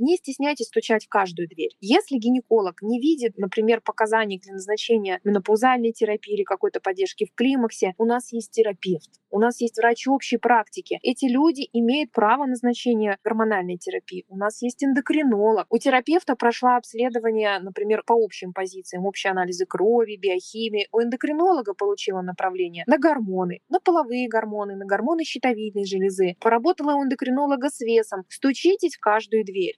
не 0.00 0.16
стесняйтесь 0.16 0.66
стучать 0.66 1.04
в 1.04 1.08
каждую 1.08 1.48
дверь. 1.48 1.76
Если 1.80 2.16
гинеколог 2.16 2.82
не 2.82 3.00
видит, 3.00 3.38
например, 3.38 3.80
показаний 3.80 4.38
для 4.38 4.54
назначения 4.54 5.20
менопаузальной 5.24 5.92
терапии 5.92 6.34
или 6.34 6.42
какой-то 6.42 6.80
поддержки 6.80 7.26
в 7.26 7.34
климаксе, 7.34 7.94
у 7.98 8.04
нас 8.04 8.32
есть 8.32 8.50
терапевт, 8.50 9.10
у 9.30 9.38
нас 9.38 9.60
есть 9.60 9.76
врач 9.78 10.08
общей 10.08 10.38
практики. 10.38 10.98
Эти 11.02 11.26
люди 11.26 11.68
имеют 11.72 12.12
право 12.12 12.46
назначения 12.46 13.18
гормональной 13.22 13.76
терапии. 13.76 14.24
У 14.28 14.36
нас 14.36 14.62
есть 14.62 14.82
эндокринолог. 14.82 15.66
У 15.70 15.78
терапевта 15.78 16.34
прошла 16.34 16.76
обследование, 16.76 17.58
например, 17.60 18.02
по 18.06 18.14
общим 18.14 18.52
позициям, 18.52 19.06
общие 19.06 19.30
анализы 19.30 19.66
крови, 19.66 20.16
биохимии. 20.16 20.88
У 20.92 21.00
эндокринолога 21.00 21.74
получила 21.74 22.22
направление 22.22 22.84
на 22.86 22.98
гормоны, 22.98 23.60
на 23.68 23.80
половые 23.80 24.28
гормоны, 24.28 24.76
на 24.76 24.86
гормоны 24.86 25.24
щитовидной 25.24 25.84
железы. 25.84 26.36
Поработала 26.40 26.94
у 26.94 27.04
эндокринолога 27.04 27.68
с 27.68 27.80
весом. 27.80 28.24
Стучитесь 28.28 28.96
в 28.96 29.00
каждую 29.00 29.44
дверь. 29.44 29.76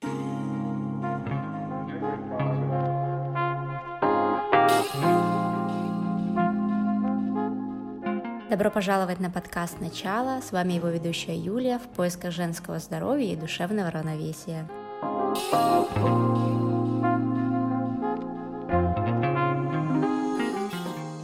Добро 8.53 8.71
пожаловать 8.71 9.19
на 9.19 9.31
подкаст 9.31 9.81
«Начало». 9.81 10.43
С 10.43 10.53
вами 10.53 10.75
его 10.75 10.89
ведущая 10.89 11.35
Юлия 11.35 11.79
в 11.79 11.89
поисках 11.89 12.33
женского 12.33 12.81
здоровья 12.81 13.33
и 13.33 13.35
душевного 13.35 13.91
равновесия. 13.91 14.69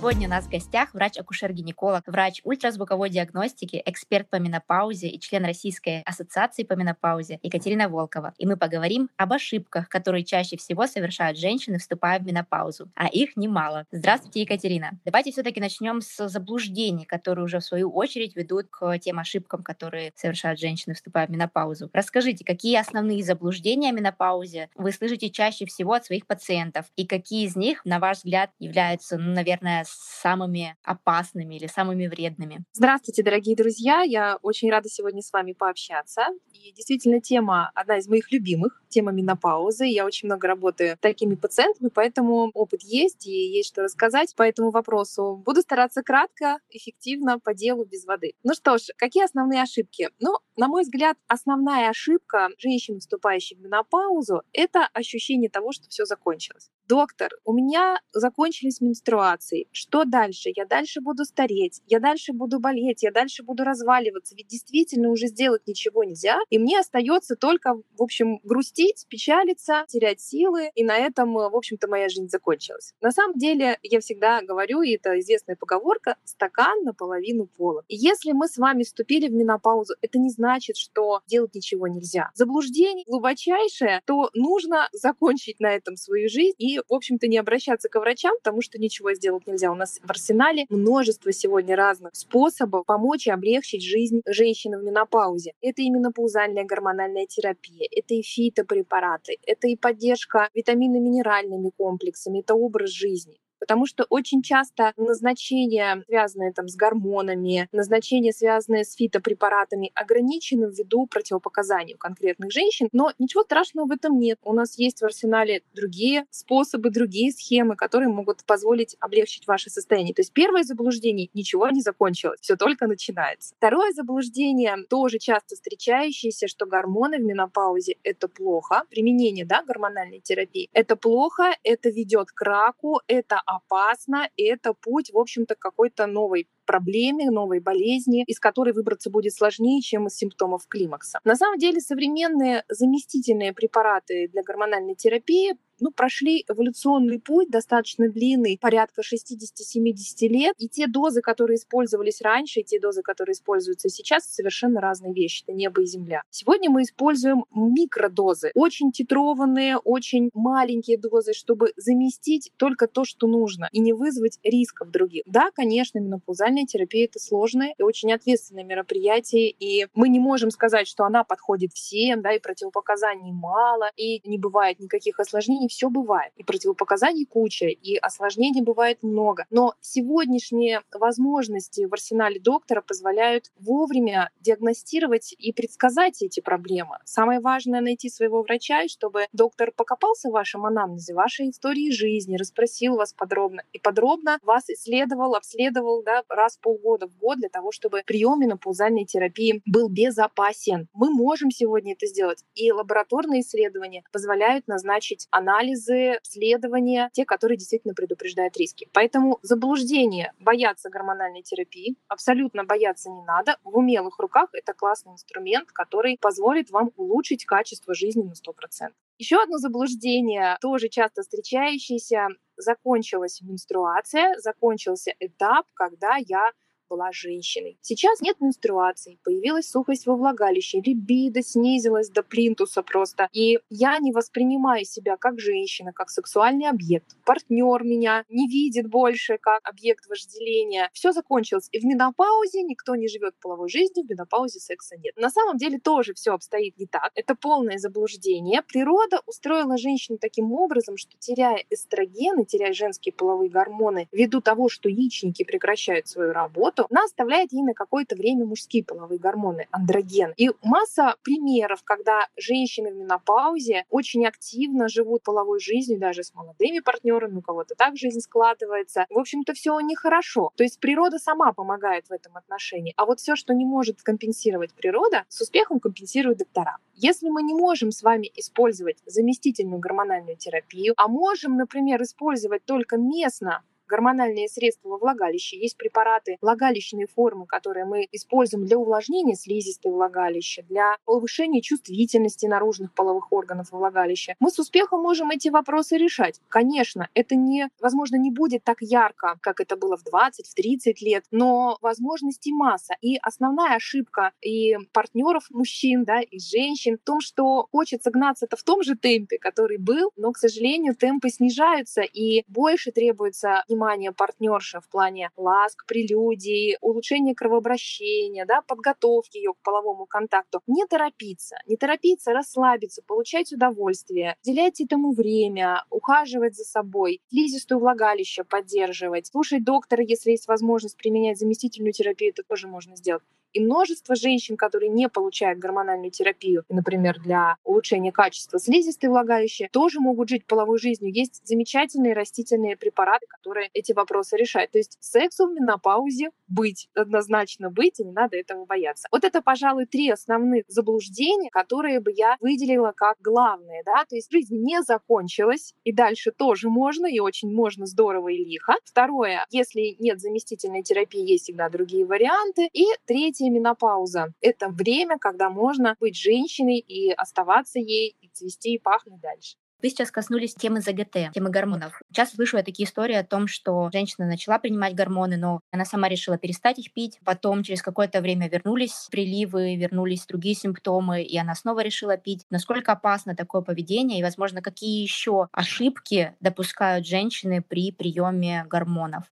Сегодня 0.09 0.27
у 0.27 0.30
нас 0.30 0.47
в 0.47 0.48
гостях 0.48 0.95
врач-акушер-гинеколог, 0.95 2.05
врач 2.07 2.41
ультразвуковой 2.43 3.11
диагностики, 3.11 3.83
эксперт 3.85 4.31
по 4.31 4.37
менопаузе 4.37 5.07
и 5.07 5.21
член 5.21 5.45
Российской 5.45 6.01
ассоциации 6.01 6.62
по 6.62 6.73
менопаузе 6.73 7.39
Екатерина 7.43 7.91
Волкова. 7.91 8.33
И 8.39 8.47
мы 8.47 8.57
поговорим 8.57 9.11
об 9.19 9.34
ошибках, 9.34 9.91
которые 9.91 10.25
чаще 10.25 10.57
всего 10.57 10.87
совершают 10.87 11.39
женщины, 11.39 11.77
вступая 11.77 12.21
в 12.21 12.25
менопаузу. 12.25 12.91
А 12.95 13.06
их 13.09 13.37
немало. 13.37 13.84
Здравствуйте, 13.92 14.41
Екатерина. 14.41 14.98
Давайте 15.05 15.31
все-таки 15.31 15.61
начнем 15.61 16.00
с 16.00 16.27
заблуждений, 16.27 17.05
которые 17.05 17.45
уже 17.45 17.59
в 17.59 17.65
свою 17.65 17.91
очередь 17.91 18.34
ведут 18.34 18.69
к 18.70 18.98
тем 19.00 19.19
ошибкам, 19.19 19.62
которые 19.62 20.12
совершают 20.17 20.59
женщины, 20.59 20.95
вступая 20.95 21.27
в 21.27 21.31
менопаузу. 21.31 21.91
Расскажите, 21.93 22.47
какие 22.47 22.78
основные 22.78 23.22
заблуждения 23.22 23.91
о 23.91 23.93
менопаузе 23.93 24.70
вы 24.75 24.91
слышите 24.91 25.28
чаще 25.28 25.67
всего 25.67 25.93
от 25.93 26.06
своих 26.06 26.27
пациентов 26.27 26.87
и 26.97 27.06
какие 27.06 27.45
из 27.45 27.56
них, 27.56 27.84
на 27.84 27.98
ваш 27.98 28.19
взгляд, 28.19 28.53
являются, 28.59 29.19
ну, 29.19 29.34
наверное, 29.34 29.84
самыми 29.98 30.77
опасными 30.82 31.56
или 31.56 31.66
самыми 31.66 32.06
вредными. 32.06 32.64
Здравствуйте, 32.72 33.22
дорогие 33.22 33.56
друзья! 33.56 34.02
Я 34.02 34.38
очень 34.42 34.70
рада 34.70 34.88
сегодня 34.88 35.22
с 35.22 35.32
вами 35.32 35.52
пообщаться. 35.52 36.27
И 36.52 36.72
действительно, 36.72 37.20
тема 37.20 37.70
одна 37.74 37.98
из 37.98 38.08
моих 38.08 38.30
любимых, 38.32 38.82
тема 38.88 39.12
менопаузы. 39.12 39.86
Я 39.86 40.04
очень 40.04 40.28
много 40.28 40.46
работаю 40.48 40.96
с 40.96 40.98
такими 41.00 41.34
пациентами, 41.34 41.88
поэтому 41.88 42.50
опыт 42.54 42.82
есть 42.82 43.26
и 43.26 43.30
есть 43.30 43.70
что 43.70 43.82
рассказать 43.82 44.34
по 44.34 44.42
этому 44.42 44.70
вопросу. 44.70 45.42
Буду 45.44 45.62
стараться 45.62 46.02
кратко, 46.02 46.58
эффективно, 46.70 47.38
по 47.38 47.54
делу, 47.54 47.84
без 47.84 48.04
воды. 48.04 48.32
Ну 48.42 48.54
что 48.54 48.78
ж, 48.78 48.88
какие 48.96 49.24
основные 49.24 49.62
ошибки? 49.62 50.10
Ну, 50.20 50.38
на 50.56 50.69
мой 50.69 50.82
взгляд, 50.82 51.16
основная 51.26 51.91
ошибка 51.91 52.48
женщин, 52.58 53.00
вступающих 53.00 53.58
в 53.58 53.60
менопаузу, 53.60 54.42
это 54.52 54.86
ощущение 54.92 55.50
того, 55.50 55.72
что 55.72 55.88
все 55.88 56.04
закончилось. 56.04 56.70
Доктор, 56.89 57.31
у 57.44 57.53
меня 57.53 58.00
закончились 58.12 58.81
менструации 58.81 59.69
что 59.72 60.05
дальше? 60.05 60.50
Я 60.55 60.64
дальше 60.64 61.00
буду 61.00 61.25
стареть, 61.25 61.83
я 61.86 62.00
дальше 62.00 62.33
буду 62.33 62.61
болеть, 62.61 63.03
я 63.03 63.11
дальше 63.11 63.42
буду 63.42 63.64
разваливаться. 63.64 64.34
Ведь 64.34 64.48
действительно 64.48 65.11
уже 65.11 65.27
сделать 65.28 65.62
ничего 65.66 66.05
нельзя. 66.05 66.39
И 66.50 66.59
мне 66.59 66.78
остается 66.78 67.36
только, 67.36 67.75
в 67.75 68.03
общем, 68.03 68.41
грустить, 68.42 69.06
печалиться, 69.09 69.84
терять 69.89 70.20
силы. 70.20 70.70
И 70.75 70.84
на 70.84 70.97
этом, 70.97 71.34
в 71.34 71.56
общем-то, 71.56 71.89
моя 71.89 72.09
жизнь 72.09 72.28
закончилась. 72.28 72.92
На 73.00 73.11
самом 73.11 73.39
деле, 73.39 73.78
я 73.83 74.00
всегда 74.00 74.42
говорю, 74.42 74.83
и 74.83 74.94
это 74.94 75.19
известная 75.20 75.56
поговорка, 75.56 76.16
стакан 76.25 76.84
наполовину 76.84 77.47
пола. 77.47 77.84
И 77.88 77.97
если 77.97 78.32
мы 78.32 78.49
с 78.49 78.59
вами 78.59 78.82
вступили 78.82 79.28
в 79.28 79.32
менопаузу, 79.32 79.94
это 80.00 80.19
не 80.19 80.31
значит, 80.31 80.76
что 80.76 81.20
делать 81.26 81.55
ничего 81.55 81.87
нельзя. 81.87 82.31
Заблуждение 82.34 83.05
глубочайшее, 83.06 84.03
то 84.06 84.31
нужно 84.34 84.88
закончить 84.93 85.60
на 85.60 85.75
этом 85.75 85.97
свою 85.97 86.28
жизнь 86.28 86.56
и, 86.59 86.78
в 86.89 86.94
общем-то, 86.94 87.27
не 87.28 87.39
обращаться 87.39 87.89
к 87.89 87.99
врачам, 87.99 88.34
потому 88.43 88.62
что 88.62 88.78
ничего 88.78 89.15
сделать 89.15 89.47
нельзя 89.47 89.71
у 89.71 89.75
нас 89.75 90.00
в 90.03 90.11
арсенале 90.11 90.66
множество 90.69 91.33
сегодня 91.33 91.77
разных 91.77 92.15
способов 92.15 92.87
помочь 92.87 93.27
и 93.27 93.31
облегчить 93.31 93.83
жизнь 93.83 94.22
женщины 94.27 94.78
в 94.78 94.84
менопаузе. 94.84 95.53
Это 95.61 95.83
именно 95.83 96.12
паузальная 96.12 96.65
гормональная 96.65 97.27
терапия, 97.27 97.88
это 97.91 98.15
и 98.15 98.22
фитопрепараты, 98.22 99.38
это 99.47 99.69
и 99.69 99.77
поддержка 99.77 100.49
витаминно-минеральными 100.55 101.71
комплексами, 101.77 102.41
это 102.41 102.55
образ 102.55 102.91
жизни. 102.91 103.38
Потому 103.58 103.86
что 103.86 104.04
очень 104.08 104.42
часто 104.42 104.92
назначения, 104.96 106.02
связанные 106.06 106.52
там, 106.52 106.69
с 106.69 106.76
гормонами, 106.76 107.69
назначения, 107.72 108.32
связанные 108.32 108.84
с 108.84 108.94
фитопрепаратами, 108.94 109.91
ограничены 109.94 110.70
ввиду 110.70 111.06
противопоказаний 111.06 111.94
у 111.94 111.98
конкретных 111.98 112.52
женщин. 112.52 112.88
Но 112.92 113.12
ничего 113.19 113.42
страшного 113.42 113.86
в 113.86 113.91
этом 113.92 114.19
нет. 114.19 114.38
У 114.42 114.52
нас 114.52 114.78
есть 114.78 115.00
в 115.00 115.04
арсенале 115.04 115.62
другие 115.74 116.26
способы, 116.30 116.91
другие 116.91 117.32
схемы, 117.32 117.76
которые 117.76 118.08
могут 118.08 118.44
позволить 118.44 118.96
облегчить 119.00 119.46
ваше 119.46 119.70
состояние. 119.70 120.14
То 120.14 120.22
есть 120.22 120.32
первое 120.32 120.62
заблуждение— 120.62 121.28
ничего 121.34 121.69
не 121.70 121.80
закончилось, 121.80 122.40
все 122.40 122.56
только 122.56 122.86
начинается. 122.86 123.54
Второе 123.56 123.92
заблуждение, 123.92 124.76
тоже 124.88 125.19
часто 125.19 125.54
встречающееся, 125.54 126.48
что 126.48 126.66
гормоны 126.66 127.19
в 127.19 127.22
менопаузе— 127.22 127.96
это 128.02 128.28
плохо. 128.28 128.84
Применение 128.90 129.44
да, 129.44 129.62
гормональной 129.62 130.20
терапии— 130.20 130.69
это 130.72 130.96
плохо, 130.96 131.54
это 131.62 131.90
ведет 131.90 132.30
к 132.30 132.40
раку, 132.42 133.00
это 133.06 133.40
опасно, 133.48 134.28
и 134.36 134.44
это 134.44 134.75
путь, 134.75 135.10
в 135.12 135.19
общем-то, 135.19 135.54
какой-то 135.56 136.06
новой 136.06 136.48
проблеме, 136.69 137.31
новой 137.31 137.61
болезни, 137.61 138.25
из 138.27 138.39
которой 138.39 138.75
выбраться 138.75 139.11
будет 139.11 139.33
сложнее, 139.33 139.81
чем 139.81 140.06
из 140.06 140.17
симптомов 140.17 140.67
климакса. 140.69 141.19
На 141.25 141.34
самом 141.34 141.59
деле 141.59 141.81
современные 141.81 142.65
заместительные 142.69 143.55
препараты 143.55 144.29
для 144.31 144.43
гормональной 144.43 144.95
терапии 144.95 145.56
ну, 145.81 145.91
прошли 145.91 146.45
эволюционный 146.49 147.21
путь 147.21 147.51
достаточно 147.51 148.09
длинный, 148.09 148.59
порядка 148.61 149.03
60-70 149.03 150.29
лет. 150.29 150.55
И 150.59 150.69
те 150.69 150.87
дозы, 150.87 151.21
которые 151.21 151.56
использовались 151.56 152.21
раньше, 152.21 152.61
и 152.61 152.65
те 152.65 152.81
дозы, 152.81 153.03
которые 153.03 153.35
используются 153.35 153.89
сейчас, 153.89 154.25
совершенно 154.25 154.81
разные 154.81 155.12
вещи. 155.12 155.45
Это 155.47 155.53
небо 155.53 155.83
и 155.83 155.87
земля. 155.87 156.23
Сегодня 156.31 156.71
мы 156.71 156.83
используем 156.83 157.45
микродозы, 157.53 158.50
очень 158.55 158.93
титрованные, 158.93 159.77
очень 159.77 160.31
маленькие 160.35 160.99
дозы, 160.99 161.33
чтобы 161.33 161.73
заместить 161.77 162.53
только 162.56 162.87
то, 162.87 163.05
что 163.05 163.27
нужно, 163.27 163.69
и 163.73 163.81
не 163.81 163.93
вызвать 163.93 164.39
рисков 164.43 164.91
других. 164.91 165.23
Да, 165.27 165.50
конечно, 165.53 165.99
менопаузальная 165.99 166.57
гормональная 166.58 166.66
терапия— 166.66 167.04
это 167.06 167.19
сложное 167.19 167.74
и 167.78 167.82
очень 167.82 168.12
ответственное 168.12 168.64
мероприятие, 168.64 169.50
и 169.50 169.86
мы 169.94 170.08
не 170.08 170.19
можем 170.19 170.50
сказать, 170.50 170.86
что 170.86 171.04
она 171.04 171.24
подходит 171.24 171.72
всем, 171.72 172.22
да, 172.22 172.32
и 172.32 172.38
противопоказаний 172.38 173.32
мало, 173.32 173.91
и 173.96 174.20
не 174.28 174.38
бывает 174.38 174.80
никаких 174.80 175.20
осложнений, 175.20 175.69
все 175.69 175.88
бывает. 175.88 176.32
И 176.36 176.44
противопоказаний 176.44 177.26
куча, 177.26 177.66
и 177.66 177.96
осложнений 177.96 178.62
бывает 178.62 179.02
много. 179.02 179.46
Но 179.50 179.74
сегодняшние 179.80 180.82
возможности 180.92 181.86
в 181.86 181.92
арсенале 181.92 182.41
доктора 182.41 182.82
позволяют 182.82 183.50
вовремя 183.58 184.30
диагностировать 184.40 185.34
и 185.38 185.52
предсказать 185.52 186.22
эти 186.22 186.40
проблемы. 186.40 186.98
Самое 187.04 187.40
важное— 187.40 187.80
найти 187.88 188.08
своего 188.08 188.42
врача, 188.42 188.88
чтобы 188.88 189.26
доктор 189.32 189.72
покопался 189.72 190.28
в 190.28 190.32
вашем 190.32 190.66
анамнезе, 190.66 191.14
вашей 191.14 191.50
истории 191.50 191.90
жизни, 191.90 192.36
расспросил 192.36 192.96
вас 192.96 193.12
подробно 193.12 193.62
и 193.72 193.78
подробно 193.78 194.38
вас 194.42 194.69
исследовал, 194.69 195.34
обследовал, 195.34 196.02
да, 196.02 196.22
раз 196.48 196.56
в 196.56 196.60
полгода 196.60 197.06
в 197.06 197.16
год 197.19 197.38
для 197.38 197.50
того, 197.50 197.72
чтобы 197.72 198.03
прием 198.06 198.41
менопаузальной 198.41 199.04
терапии 199.04 199.62
был 199.66 199.88
безопасен. 199.88 200.88
Мы 200.94 201.10
можем 201.10 201.50
сегодня 201.50 201.92
это 201.92 202.06
сделать. 202.06 202.44
И 202.54 202.72
лабораторные 202.72 203.42
исследования 203.42 204.03
позволяют 204.12 204.66
назначить 204.66 205.28
анализы, 205.31 206.19
исследования, 206.23 207.11
те, 207.12 207.25
которые 207.25 207.58
действительно 207.58 207.94
предупреждают 207.94 208.56
риски. 208.56 208.88
Поэтому 208.93 209.38
заблуждение 209.43 210.32
бояться 210.40 210.88
гормональной 210.88 211.43
терапии 211.43 211.96
абсолютно 212.08 212.64
бояться 212.64 213.11
не 213.11 213.23
надо. 213.23 213.56
В 213.62 213.76
умелых 213.76 214.19
руках 214.19 214.49
это 214.52 214.73
классный 214.73 215.12
инструмент, 215.12 215.70
который 215.73 216.17
позволит 216.20 216.70
вам 216.70 216.93
улучшить 216.96 217.44
качество 217.44 217.94
жизни 217.94 218.23
на 218.23 218.32
100%. 218.32 218.93
Еще 219.19 219.43
одно 219.43 219.58
заблуждение, 219.58 220.56
тоже 220.61 220.88
часто 220.88 221.23
встречающееся, 221.23 222.28
закончилась 222.58 223.40
менструация, 223.40 224.38
закончился 224.38 225.14
этап, 225.20 225.66
когда 225.75 226.16
я 226.16 226.52
была 226.88 227.12
женщиной. 227.12 227.79
Сейчас 227.81 228.20
нет 228.20 228.40
менструаций, 228.40 229.19
появилась 229.25 229.70
сухость 229.70 230.06
во 230.06 230.17
влагалище, 230.17 230.81
либидо 230.85 231.43
снизилась 231.43 232.11
до 232.11 232.23
плинтуса 232.23 232.82
просто. 232.82 233.29
И 233.32 233.58
я 233.70 233.99
не 233.99 234.12
воспринимаю 234.12 234.85
себя 234.85 235.17
как 235.17 235.38
женщина, 235.38 235.93
как 235.93 236.11
сексуальный 236.11 236.69
объект. 236.69 237.17
Партнер 237.25 237.85
меня 237.85 238.25
не 238.29 238.49
видит 238.49 238.88
больше 238.88 239.38
как 239.38 239.61
объект 239.64 240.06
вожделения. 240.08 240.90
Все 240.93 241.12
закончилось. 241.12 241.69
И 241.73 241.81
в 241.81 241.85
менопаузе 241.85 242.62
никто 242.62 242.94
не 242.94 243.08
живет 243.08 243.35
половой 243.40 243.69
жизнью, 243.69 244.06
в 244.06 244.11
менопаузе 244.11 244.61
секса 244.61 244.96
нет. 244.96 245.17
На 245.17 245.31
самом 245.31 245.56
деле 245.56 245.79
тоже 245.79 246.14
все 246.14 246.32
обстоит 246.32 246.79
не 246.79 246.87
так. 246.87 247.11
Это 247.14 247.35
полное 247.35 247.79
заблуждение. 247.79 248.62
Природа 248.62 249.20
устроила 249.26 249.76
женщину 249.76 250.19
таким 250.19 250.52
образом, 250.52 250.96
что 250.96 251.17
теряя 251.19 251.62
эстрогены, 251.70 252.44
теряя 252.44 252.73
женские 252.73 253.12
половые 253.12 253.50
гормоны, 253.50 254.08
ввиду 254.12 254.40
того, 254.40 254.69
что 254.69 254.88
яичники 254.88 255.44
прекращают 255.44 256.08
свою 256.08 256.32
работу, 256.32 256.77
она 256.90 257.04
оставляет 257.04 257.52
ей 257.52 257.62
на 257.62 257.75
какое-то 257.75 258.16
время 258.16 258.44
мужские 258.44 258.84
половые 258.84 259.19
гормоны, 259.19 259.66
андроген. 259.70 260.32
И 260.36 260.50
масса 260.62 261.16
примеров, 261.22 261.82
когда 261.84 262.26
женщины 262.36 262.90
в 262.92 262.96
менопаузе 262.96 263.84
очень 263.90 264.26
активно 264.26 264.88
живут 264.88 265.22
половой 265.22 265.60
жизнью, 265.60 265.98
даже 265.98 266.22
с 266.22 266.34
молодыми 266.34 266.80
партнерами, 266.80 267.38
у 267.38 267.42
кого-то 267.42 267.75
так 267.75 267.96
жизнь 267.96 268.20
складывается. 268.20 269.06
В 269.10 269.19
общем-то, 269.19 269.52
все 269.54 269.78
нехорошо. 269.80 270.52
То 270.56 270.62
есть 270.62 270.80
природа 270.80 271.19
сама 271.19 271.52
помогает 271.52 272.08
в 272.08 272.12
этом 272.12 272.36
отношении. 272.36 272.94
А 272.96 273.06
вот 273.06 273.20
все, 273.20 273.36
что 273.36 273.54
не 273.54 273.64
может 273.64 274.02
компенсировать 274.02 274.72
природа, 274.75 275.25
с 275.28 275.40
успехом 275.40 275.80
компенсируют 275.80 276.38
доктора. 276.38 276.78
Если 276.94 277.28
мы 277.28 277.42
не 277.42 277.54
можем 277.54 277.90
с 277.90 278.02
вами 278.02 278.30
использовать 278.34 278.98
заместительную 279.06 279.80
гормональную 279.80 280.36
терапию, 280.36 280.94
а 280.96 281.08
можем, 281.08 281.56
например, 281.56 282.02
использовать 282.02 282.64
только 282.64 282.96
местно 282.96 283.62
гормональные 283.88 284.49
средства 284.49 284.90
во 284.90 284.99
влагалище. 284.99 285.58
Есть 285.58 285.76
препараты 285.76 286.37
влагалищной 286.40 287.06
формы, 287.06 287.46
которые 287.46 287.85
мы 287.85 288.06
используем 288.12 288.67
для 288.67 288.79
увлажнения 288.79 289.35
слизистой 289.35 289.90
влагалища, 289.90 290.62
для 290.69 290.96
повышения 291.05 291.61
чувствительности 291.61 292.46
наружных 292.46 292.93
половых 292.94 293.32
органов 293.32 293.73
во 293.73 293.79
влагалище. 293.79 294.37
Мы 294.40 294.50
с 294.50 294.58
успехом 294.58 295.00
можем 295.00 295.31
эти 295.31 295.49
вопросы 295.49 295.96
решать. 295.96 296.40
Конечно, 296.49 297.08
это 297.14 297.35
не, 297.35 297.69
возможно, 297.81 298.17
не 298.17 298.31
будет 298.31 298.64
так 298.64 298.79
ярко, 298.81 299.38
как 299.40 299.61
это 299.61 299.76
было 299.76 299.96
в 299.96 300.05
20, 300.05 300.46
в 300.46 300.55
30 300.55 301.02
лет, 301.02 301.25
но 301.31 301.79
возможностей 301.81 302.52
масса. 302.52 302.94
И 303.00 303.17
основная 303.23 303.76
ошибка 303.76 304.32
и 304.40 304.76
партнеров 304.93 305.46
мужчин, 305.50 306.05
да, 306.05 306.20
и 306.20 306.38
женщин 306.38 306.99
в 306.99 307.06
том, 307.06 307.20
что 307.20 307.67
хочется 307.70 308.11
гнаться-то 308.11 308.56
в 308.56 308.62
том 308.62 308.82
же 308.82 308.96
темпе, 308.96 309.38
который 309.38 309.79
был, 309.79 310.11
но, 310.17 310.32
к 310.32 310.38
сожалению, 310.38 310.94
темпы 310.94 311.31
снижаются, 311.31 312.02
и 312.02 312.44
больше 312.49 312.93
требуется 312.93 313.64
внимание 313.78 314.12
партнерши 314.12 314.80
в 314.80 314.88
плане 314.88 315.30
ласк, 315.36 315.86
прелюдий, 315.86 316.76
улучшения 316.80 317.34
кровообращения, 317.34 318.44
да, 318.44 318.60
подготовки 318.62 319.38
ее 319.38 319.52
к 319.54 319.62
половому 319.62 320.06
контакту. 320.06 320.60
Не 320.66 320.84
торопиться, 320.86 321.56
не 321.66 321.76
торопиться, 321.76 322.32
расслабиться, 322.32 323.02
получать 323.06 323.52
удовольствие, 323.52 324.36
уделять 324.44 324.80
этому 324.80 325.12
время, 325.12 325.84
ухаживать 325.90 326.56
за 326.56 326.64
собой, 326.64 327.20
слизистую 327.30 327.78
влагалище 327.78 328.42
поддерживать, 328.42 329.28
слушать 329.28 329.64
доктора, 329.64 330.02
если 330.02 330.32
есть 330.32 330.48
возможность 330.48 330.96
применять 330.96 331.38
заместительную 331.38 331.92
терапию, 331.92 332.30
это 332.30 332.42
тоже 332.42 332.66
можно 332.66 332.96
сделать. 332.96 333.22
И 333.53 333.61
множество 333.61 334.15
женщин, 334.15 334.56
которые 334.56 334.91
не 334.91 335.09
получают 335.09 335.59
гормональную 335.59 336.11
терапию, 336.11 336.65
например, 336.69 337.19
для 337.21 337.56
улучшения 337.65 338.12
качества 338.12 338.59
слизистой 338.59 339.09
влагалища, 339.09 339.69
тоже 339.73 340.00
могут 340.00 340.29
жить 340.29 340.47
половой 340.47 340.79
жизнью. 340.79 341.12
Есть 341.12 341.41
замечательные 341.45 342.15
растительные 342.15 342.77
препараты, 342.77 343.27
которые 343.27 343.71
эти 343.75 343.93
вопросы 343.93 344.37
решают. 344.37 344.71
То 344.73 344.79
есть 344.79 344.97
сексу 345.00 345.47
в 345.47 345.53
менопаузе 345.53 346.31
быть, 346.49 346.89
однозначно 346.95 347.71
быть, 347.71 348.00
и 348.00 348.05
не 348.05 348.12
надо 348.12 348.37
этого 348.37 348.65
бояться. 348.65 349.09
Вот 349.11 349.25
это, 349.25 349.43
пожалуй, 349.43 349.87
три 349.87 350.11
основных 350.11 350.65
заблуждения, 350.69 351.50
которые 351.50 352.00
бы 352.00 352.12
я 352.15 352.37
выделила 352.41 352.93
как 352.95 353.17
главные. 353.21 353.83
Да? 353.85 354.05
То 354.05 354.17
есть 354.17 354.31
жизнь 354.31 354.56
не 354.56 354.83
закончилась, 354.83 355.75
и 355.85 355.93
дальше 355.93 356.31
тоже 356.31 356.69
можно, 356.69 357.06
и 357.06 357.19
очень 357.21 357.53
можно 357.53 357.87
здорово 357.87 358.29
и 358.29 358.45
лихо. 358.45 358.75
Второе, 358.85 359.47
если 359.50 359.97
нет 359.99 360.21
заместительной 360.21 360.83
терапии, 360.83 361.21
есть 361.21 361.45
всегда 361.45 361.69
другие 361.69 362.05
варианты. 362.05 362.69
И 362.73 362.85
третье, 363.06 363.38
Третья 363.38 363.55
менопауза— 363.55 364.32
это 364.40 364.69
время, 364.69 365.17
когда 365.17 365.49
можно 365.49 365.94
быть 366.00 366.17
женщиной 366.17 366.79
и 366.79 367.12
оставаться 367.12 367.79
ей, 367.79 368.17
и 368.20 368.29
цвести, 368.32 368.75
и 368.75 368.79
пахнуть 368.81 369.20
дальше. 369.20 369.56
Вы 369.81 369.90
сейчас 369.90 370.11
коснулись 370.11 370.56
темы 370.56 370.81
ЗГТ, 370.81 371.32
темы 371.32 371.50
гормонов. 371.50 372.00
Часто 372.12 372.35
слышу 372.35 372.56
я 372.56 372.64
такие 372.64 372.88
истории 372.88 373.14
о 373.14 373.23
том, 373.23 373.46
что 373.46 373.90
женщина 373.93 374.26
начала 374.26 374.58
принимать 374.58 374.96
гормоны, 374.96 375.37
но 375.37 375.61
она 375.70 375.85
сама 375.85 376.08
решила 376.08 376.37
перестать 376.37 376.81
их 376.81 376.93
пить, 376.93 377.20
потом 377.25 377.62
через 377.62 377.81
какое-то 377.81 378.20
время 378.20 378.49
вернулись 378.49 379.06
приливы, 379.08 379.76
вернулись 379.76 380.26
другие 380.26 380.56
симптомы, 380.56 381.23
и 381.23 381.38
она 381.38 381.55
снова 381.55 381.79
решила 381.79 382.17
пить. 382.17 382.43
Насколько 382.50 382.90
опасно 382.90 383.37
такое 383.37 383.62
поведение 383.62 384.19
и, 384.19 384.25
возможно, 384.25 384.62
какие 384.62 385.00
еще 385.00 385.46
ошибки 385.52 386.35
допускают 386.40 387.06
женщины 387.06 387.62
при 387.62 387.93
приеме 387.93 388.64
гормонов? 388.69 389.26